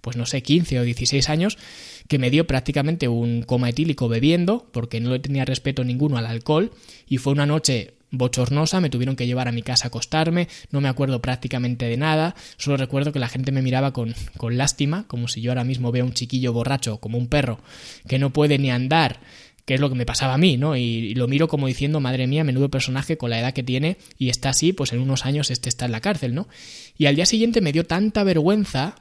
pues 0.00 0.16
no 0.16 0.26
sé, 0.26 0.44
15 0.44 0.78
o 0.78 0.84
16 0.84 1.28
años, 1.28 1.58
que 2.06 2.20
me 2.20 2.30
dio 2.30 2.46
prácticamente 2.46 3.08
un 3.08 3.42
coma 3.42 3.70
etílico 3.70 4.08
bebiendo, 4.08 4.68
porque 4.70 5.00
no 5.00 5.10
le 5.10 5.18
tenía 5.18 5.44
respeto 5.44 5.82
ninguno 5.82 6.18
al 6.18 6.26
alcohol, 6.26 6.70
y 7.08 7.16
fue 7.16 7.32
una 7.32 7.46
noche 7.46 7.97
bochornosa, 8.10 8.80
me 8.80 8.90
tuvieron 8.90 9.16
que 9.16 9.26
llevar 9.26 9.48
a 9.48 9.52
mi 9.52 9.62
casa 9.62 9.86
a 9.86 9.88
acostarme, 9.88 10.48
no 10.70 10.80
me 10.80 10.88
acuerdo 10.88 11.20
prácticamente 11.20 11.86
de 11.86 11.96
nada, 11.96 12.34
solo 12.56 12.76
recuerdo 12.76 13.12
que 13.12 13.18
la 13.18 13.28
gente 13.28 13.52
me 13.52 13.62
miraba 13.62 13.92
con, 13.92 14.14
con 14.36 14.56
lástima, 14.56 15.04
como 15.06 15.28
si 15.28 15.40
yo 15.40 15.50
ahora 15.50 15.64
mismo 15.64 15.92
vea 15.92 16.04
un 16.04 16.12
chiquillo 16.12 16.52
borracho, 16.52 16.98
como 16.98 17.18
un 17.18 17.28
perro, 17.28 17.60
que 18.06 18.18
no 18.18 18.30
puede 18.30 18.58
ni 18.58 18.70
andar, 18.70 19.20
que 19.64 19.74
es 19.74 19.80
lo 19.80 19.90
que 19.90 19.96
me 19.96 20.06
pasaba 20.06 20.34
a 20.34 20.38
mí, 20.38 20.56
¿no? 20.56 20.76
Y, 20.76 21.14
lo 21.14 21.28
miro 21.28 21.46
como 21.46 21.66
diciendo, 21.66 22.00
madre 22.00 22.26
mía, 22.26 22.42
menudo 22.42 22.70
personaje 22.70 23.18
con 23.18 23.28
la 23.28 23.38
edad 23.38 23.52
que 23.52 23.62
tiene 23.62 23.98
y 24.16 24.30
está 24.30 24.48
así, 24.48 24.72
pues 24.72 24.94
en 24.94 25.00
unos 25.00 25.26
años 25.26 25.50
este 25.50 25.68
está 25.68 25.84
en 25.84 25.92
la 25.92 26.00
cárcel, 26.00 26.34
¿no? 26.34 26.48
Y 26.96 27.04
al 27.04 27.16
día 27.16 27.26
siguiente 27.26 27.60
me 27.60 27.72
dio 27.72 27.84
tanta 27.84 28.24
vergüenza 28.24 28.94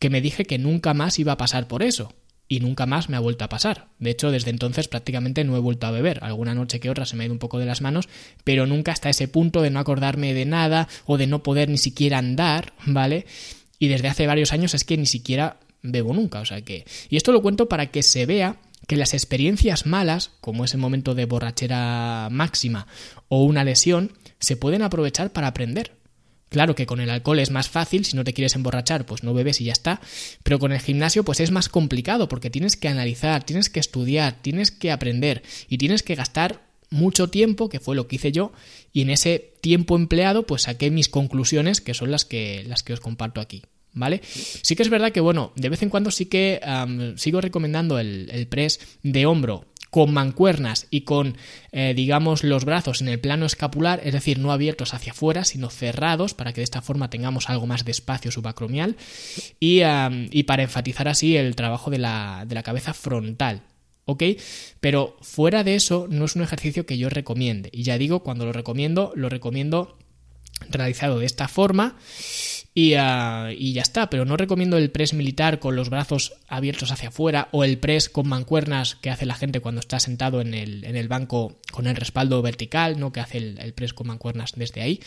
que 0.00 0.10
me 0.10 0.20
dije 0.20 0.44
que 0.44 0.58
nunca 0.58 0.92
más 0.92 1.20
iba 1.20 1.32
a 1.32 1.36
pasar 1.36 1.68
por 1.68 1.84
eso 1.84 2.12
y 2.48 2.60
nunca 2.60 2.86
más 2.86 3.08
me 3.08 3.16
ha 3.16 3.20
vuelto 3.20 3.44
a 3.44 3.48
pasar. 3.48 3.88
De 3.98 4.10
hecho, 4.10 4.30
desde 4.30 4.50
entonces 4.50 4.88
prácticamente 4.88 5.44
no 5.44 5.56
he 5.56 5.60
vuelto 5.60 5.86
a 5.86 5.90
beber. 5.90 6.20
Alguna 6.22 6.54
noche 6.54 6.80
que 6.80 6.90
otra 6.90 7.04
se 7.04 7.14
me 7.14 7.22
ha 7.22 7.26
ido 7.26 7.34
un 7.34 7.38
poco 7.38 7.58
de 7.58 7.66
las 7.66 7.82
manos, 7.82 8.08
pero 8.42 8.66
nunca 8.66 8.92
hasta 8.92 9.10
ese 9.10 9.28
punto 9.28 9.60
de 9.60 9.70
no 9.70 9.78
acordarme 9.78 10.32
de 10.32 10.46
nada 10.46 10.88
o 11.04 11.18
de 11.18 11.26
no 11.26 11.42
poder 11.42 11.68
ni 11.68 11.78
siquiera 11.78 12.18
andar, 12.18 12.72
¿vale? 12.86 13.26
Y 13.78 13.88
desde 13.88 14.08
hace 14.08 14.26
varios 14.26 14.52
años 14.52 14.74
es 14.74 14.84
que 14.84 14.96
ni 14.96 15.06
siquiera 15.06 15.58
bebo 15.82 16.14
nunca, 16.14 16.40
o 16.40 16.44
sea 16.44 16.62
que... 16.62 16.84
Y 17.10 17.16
esto 17.16 17.32
lo 17.32 17.42
cuento 17.42 17.68
para 17.68 17.90
que 17.90 18.02
se 18.02 18.26
vea 18.26 18.56
que 18.86 18.96
las 18.96 19.12
experiencias 19.12 19.86
malas, 19.86 20.30
como 20.40 20.64
ese 20.64 20.78
momento 20.78 21.14
de 21.14 21.26
borrachera 21.26 22.28
máxima 22.30 22.86
o 23.28 23.44
una 23.44 23.62
lesión, 23.62 24.12
se 24.40 24.56
pueden 24.56 24.82
aprovechar 24.82 25.30
para 25.30 25.48
aprender. 25.48 25.97
Claro 26.48 26.74
que 26.74 26.86
con 26.86 27.00
el 27.00 27.10
alcohol 27.10 27.40
es 27.40 27.50
más 27.50 27.68
fácil, 27.68 28.04
si 28.04 28.16
no 28.16 28.24
te 28.24 28.32
quieres 28.32 28.54
emborrachar, 28.54 29.04
pues 29.04 29.22
no 29.22 29.34
bebes 29.34 29.60
y 29.60 29.64
ya 29.64 29.72
está, 29.72 30.00
pero 30.42 30.58
con 30.58 30.72
el 30.72 30.80
gimnasio 30.80 31.24
pues 31.24 31.40
es 31.40 31.50
más 31.50 31.68
complicado 31.68 32.28
porque 32.28 32.50
tienes 32.50 32.76
que 32.76 32.88
analizar, 32.88 33.44
tienes 33.44 33.68
que 33.68 33.80
estudiar, 33.80 34.40
tienes 34.40 34.70
que 34.70 34.90
aprender 34.90 35.42
y 35.68 35.78
tienes 35.78 36.02
que 36.02 36.14
gastar 36.14 36.62
mucho 36.90 37.28
tiempo, 37.28 37.68
que 37.68 37.80
fue 37.80 37.94
lo 37.94 38.08
que 38.08 38.16
hice 38.16 38.32
yo, 38.32 38.52
y 38.92 39.02
en 39.02 39.10
ese 39.10 39.52
tiempo 39.60 39.96
empleado 39.96 40.46
pues 40.46 40.62
saqué 40.62 40.90
mis 40.90 41.08
conclusiones, 41.08 41.80
que 41.80 41.94
son 41.94 42.10
las 42.10 42.24
que, 42.24 42.64
las 42.66 42.82
que 42.82 42.94
os 42.94 43.00
comparto 43.00 43.40
aquí. 43.40 43.62
¿Vale? 43.94 44.20
Sí 44.22 44.76
que 44.76 44.82
es 44.82 44.90
verdad 44.90 45.12
que, 45.12 45.20
bueno, 45.20 45.52
de 45.56 45.70
vez 45.70 45.82
en 45.82 45.88
cuando 45.88 46.10
sí 46.10 46.26
que 46.26 46.60
sigo 47.16 47.40
recomendando 47.40 47.98
el, 47.98 48.28
el 48.30 48.46
press 48.46 48.80
de 49.02 49.26
hombro 49.26 49.64
con 49.90 50.12
mancuernas 50.12 50.86
y 50.90 51.02
con, 51.02 51.36
eh, 51.72 51.94
digamos, 51.94 52.44
los 52.44 52.64
brazos 52.64 53.00
en 53.00 53.08
el 53.08 53.20
plano 53.20 53.46
escapular, 53.46 54.00
es 54.04 54.12
decir, 54.12 54.38
no 54.38 54.52
abiertos 54.52 54.94
hacia 54.94 55.12
afuera, 55.12 55.44
sino 55.44 55.70
cerrados, 55.70 56.34
para 56.34 56.52
que 56.52 56.60
de 56.60 56.64
esta 56.64 56.82
forma 56.82 57.10
tengamos 57.10 57.48
algo 57.48 57.66
más 57.66 57.84
de 57.84 57.92
espacio 57.92 58.30
subacromial, 58.30 58.96
y, 59.60 59.80
y 60.30 60.42
para 60.44 60.62
enfatizar 60.62 61.08
así 61.08 61.36
el 61.36 61.56
trabajo 61.56 61.90
de 61.90 61.98
la, 61.98 62.44
de 62.46 62.54
la 62.54 62.62
cabeza 62.62 62.94
frontal. 62.94 63.62
¿ok? 64.08 64.22
Pero 64.80 65.18
fuera 65.20 65.64
de 65.64 65.74
eso 65.74 66.06
no 66.08 66.24
es 66.24 66.34
un 66.34 66.42
ejercicio 66.42 66.86
que 66.86 66.96
yo 66.96 67.10
recomiende. 67.10 67.68
Y 67.72 67.82
ya 67.82 67.98
digo, 67.98 68.22
cuando 68.22 68.46
lo 68.46 68.54
recomiendo, 68.54 69.12
lo 69.14 69.28
recomiendo 69.28 69.98
realizado 70.70 71.18
de 71.18 71.26
esta 71.26 71.46
forma. 71.46 71.96
Ah, 72.96 73.50
y, 73.56 73.72
ya 73.72 73.82
está, 73.82 74.10
pero 74.10 74.24
no 74.24 74.36
recomiendo 74.36 74.76
el 74.76 74.90
press 74.90 75.14
militar 75.14 75.58
con 75.58 75.74
los 75.76 75.90
brazos 75.90 76.34
abiertos 76.48 76.92
hacia 76.92 77.08
afuera 77.08 77.48
o 77.50 77.64
el 77.64 77.78
press 77.78 78.08
con 78.08 78.28
mancuernas 78.28 78.94
que 78.96 79.10
hace 79.10 79.26
la 79.26 79.34
gente 79.34 79.60
cuando 79.60 79.80
está 79.80 79.98
sentado 79.98 80.40
en 80.40 80.54
el, 80.54 80.84
en 80.84 80.96
el 80.96 81.08
banco 81.08 81.58
con 81.72 81.86
el 81.86 81.96
respaldo 81.96 82.40
vertical, 82.42 82.98
no 83.00 83.12
que 83.12 83.20
hace 83.20 83.38
el, 83.38 83.58
el 83.58 83.72
press 83.72 83.94
con 83.94 84.06
mancuernas 84.06 84.52
desde 84.54 84.82
ahí. 84.82 85.00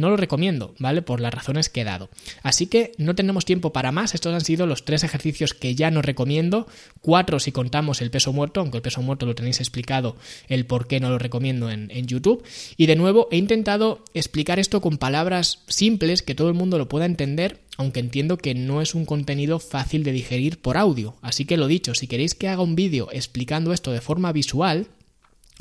No 0.00 0.08
lo 0.08 0.16
recomiendo, 0.16 0.74
¿vale? 0.78 1.02
Por 1.02 1.20
las 1.20 1.34
razones 1.34 1.68
que 1.68 1.82
he 1.82 1.84
dado. 1.84 2.08
Así 2.42 2.66
que 2.66 2.92
no 2.96 3.14
tenemos 3.14 3.44
tiempo 3.44 3.72
para 3.74 3.92
más. 3.92 4.14
Estos 4.14 4.32
han 4.32 4.40
sido 4.40 4.66
los 4.66 4.86
tres 4.86 5.04
ejercicios 5.04 5.52
que 5.52 5.74
ya 5.74 5.90
no 5.90 6.00
recomiendo. 6.00 6.66
Cuatro 7.02 7.38
si 7.38 7.52
contamos 7.52 8.00
el 8.00 8.10
peso 8.10 8.32
muerto, 8.32 8.60
aunque 8.60 8.78
el 8.78 8.82
peso 8.82 9.02
muerto 9.02 9.26
lo 9.26 9.34
tenéis 9.34 9.60
explicado 9.60 10.16
el 10.48 10.64
por 10.64 10.86
qué 10.86 11.00
no 11.00 11.10
lo 11.10 11.18
recomiendo 11.18 11.70
en, 11.70 11.90
YouTube. 12.06 12.42
Y 12.78 12.86
de 12.86 12.96
nuevo 12.96 13.28
he 13.30 13.36
intentado 13.36 14.02
explicar 14.14 14.58
esto 14.58 14.80
con 14.80 14.96
palabras 14.96 15.64
simples 15.66 16.22
que 16.22 16.34
todo 16.34 16.48
el 16.48 16.54
mundo 16.54 16.78
lo 16.78 16.88
pueda 16.88 17.04
entender 17.04 17.60
aunque 17.76 18.00
entiendo 18.00 18.36
que 18.36 18.54
no 18.54 18.82
es 18.82 18.94
un 18.94 19.06
contenido 19.06 19.58
fácil 19.58 20.02
de 20.04 20.12
digerir 20.12 20.60
por 20.60 20.76
audio. 20.76 21.14
Así 21.22 21.46
que 21.46 21.56
lo 21.56 21.66
dicho, 21.66 21.94
si 21.94 22.08
queréis 22.08 22.34
que 22.34 22.48
haga 22.48 22.62
un 22.62 22.74
vídeo 22.74 23.08
explicando 23.10 23.72
esto 23.72 23.90
de 23.90 24.02
forma 24.02 24.32
visual, 24.32 24.88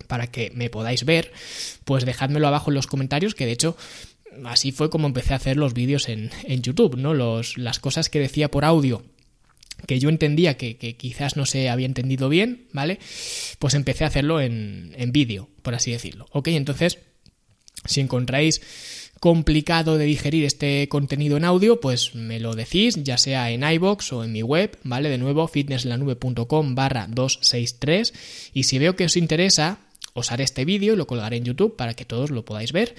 para 0.07 0.27
que 0.27 0.51
me 0.53 0.69
podáis 0.69 1.05
ver, 1.05 1.31
pues 1.85 2.05
dejádmelo 2.05 2.47
abajo 2.47 2.71
en 2.71 2.75
los 2.75 2.87
comentarios, 2.87 3.35
que 3.35 3.45
de 3.45 3.53
hecho 3.53 3.75
así 4.45 4.71
fue 4.71 4.89
como 4.89 5.07
empecé 5.07 5.33
a 5.33 5.37
hacer 5.37 5.57
los 5.57 5.73
vídeos 5.73 6.09
en, 6.09 6.29
YouTube, 6.47 6.97
¿no? 6.97 7.13
Los, 7.13 7.57
las 7.57 7.79
cosas 7.79 8.09
que 8.09 8.19
decía 8.19 8.49
por 8.51 8.65
audio 8.65 9.03
que 9.87 9.99
yo 9.99 10.09
entendía 10.09 10.57
que, 10.57 10.75
quizás 10.97 11.37
no 11.37 11.45
se 11.45 11.69
había 11.69 11.85
entendido 11.85 12.27
bien, 12.27 12.67
¿vale? 12.73 12.99
Pues 13.59 13.73
empecé 13.75 14.03
a 14.03 14.07
hacerlo 14.07 14.41
en, 14.41 14.93
en 14.97 15.13
vídeo, 15.13 15.49
por 15.61 15.73
así 15.73 15.91
decirlo. 15.91 16.27
Ok, 16.31 16.49
entonces, 16.49 16.99
si 17.85 18.01
encontráis 18.01 18.61
complicado 19.19 19.97
de 19.97 20.05
digerir 20.05 20.45
este 20.45 20.87
contenido 20.87 21.37
en 21.37 21.45
audio, 21.45 21.79
pues 21.79 22.15
me 22.15 22.39
lo 22.39 22.55
decís, 22.55 23.03
ya 23.03 23.17
sea 23.17 23.51
en 23.51 23.63
iBox 23.63 24.13
o 24.13 24.23
en 24.23 24.31
mi 24.31 24.41
web, 24.41 24.77
¿vale? 24.83 25.09
De 25.09 25.17
nuevo, 25.17 25.47
fitnesslanube.com 25.47 26.75
barra 26.75 27.07
263. 27.07 28.13
Y 28.53 28.63
si 28.63 28.79
veo 28.79 28.95
que 28.95 29.05
os 29.05 29.17
interesa, 29.17 29.79
os 30.19 30.31
haré 30.31 30.43
este 30.43 30.65
vídeo 30.65 30.93
y 30.93 30.97
lo 30.97 31.07
colgaré 31.07 31.37
en 31.37 31.45
YouTube 31.45 31.75
para 31.75 31.93
que 31.93 32.05
todos 32.05 32.29
lo 32.29 32.45
podáis 32.45 32.71
ver. 32.71 32.95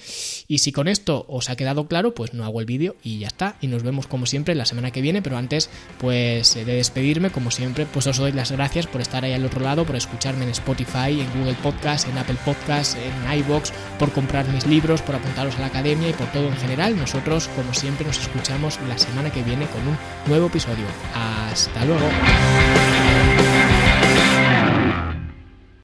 Y 0.49 0.59
si 0.59 0.73
con 0.73 0.89
esto 0.89 1.25
os 1.29 1.51
ha 1.51 1.57
quedado 1.57 1.87
claro, 1.87 2.15
pues 2.15 2.35
no 2.35 2.45
hago 2.45 2.61
el 2.61 2.67
vídeo 2.67 2.97
y 3.03 3.19
ya 3.21 3.29
está. 3.29 3.57
Y 3.61 3.67
nos 3.67 3.83
vemos 3.83 4.07
como 4.07 4.27
siempre 4.27 4.55
la 4.55 4.65
semana 4.65 4.91
que 4.91 5.01
viene, 5.01 5.23
pero 5.23 5.37
antes 5.37 5.71
pues 5.99 6.55
de 6.55 6.65
despedirme, 6.65 7.31
como 7.31 7.51
siempre, 7.51 7.87
pues 7.87 8.07
os 8.07 8.19
doy 8.19 8.33
las 8.33 8.53
gracias 8.53 8.87
por 8.87 9.01
estar 9.01 9.25
ahí 9.25 9.33
al 9.33 9.45
otro 9.45 9.61
lado, 9.61 9.85
por 9.85 9.97
escucharme 9.97 10.45
en 10.45 10.51
Spotify, 10.51 11.21
en 11.21 11.31
Google 11.39 11.57
Podcast, 11.63 12.09
en 12.09 12.19
Apple 12.19 12.39
Podcast, 12.45 12.97
en 12.97 13.39
iBox, 13.39 13.73
por 13.99 14.13
comprar 14.13 14.49
mis 14.49 14.67
libros, 14.67 15.03
por 15.03 15.15
apuntaros 15.15 15.57
a 15.57 15.61
la 15.61 15.67
academia 15.67 16.09
y 16.09 16.13
por 16.13 16.31
todo 16.33 16.49
en 16.49 16.57
general. 16.57 16.97
Nosotros, 16.97 17.49
como 17.57 17.75
siempre, 17.75 18.07
nos 18.07 18.19
escuchamos 18.19 18.79
la 18.89 18.99
semana 18.99 19.31
que 19.31 19.43
viene 19.43 19.67
con 19.67 19.87
un 19.87 19.97
nuevo 20.27 20.47
episodio. 20.47 20.87
Hasta 21.15 21.85
luego. 21.85 22.09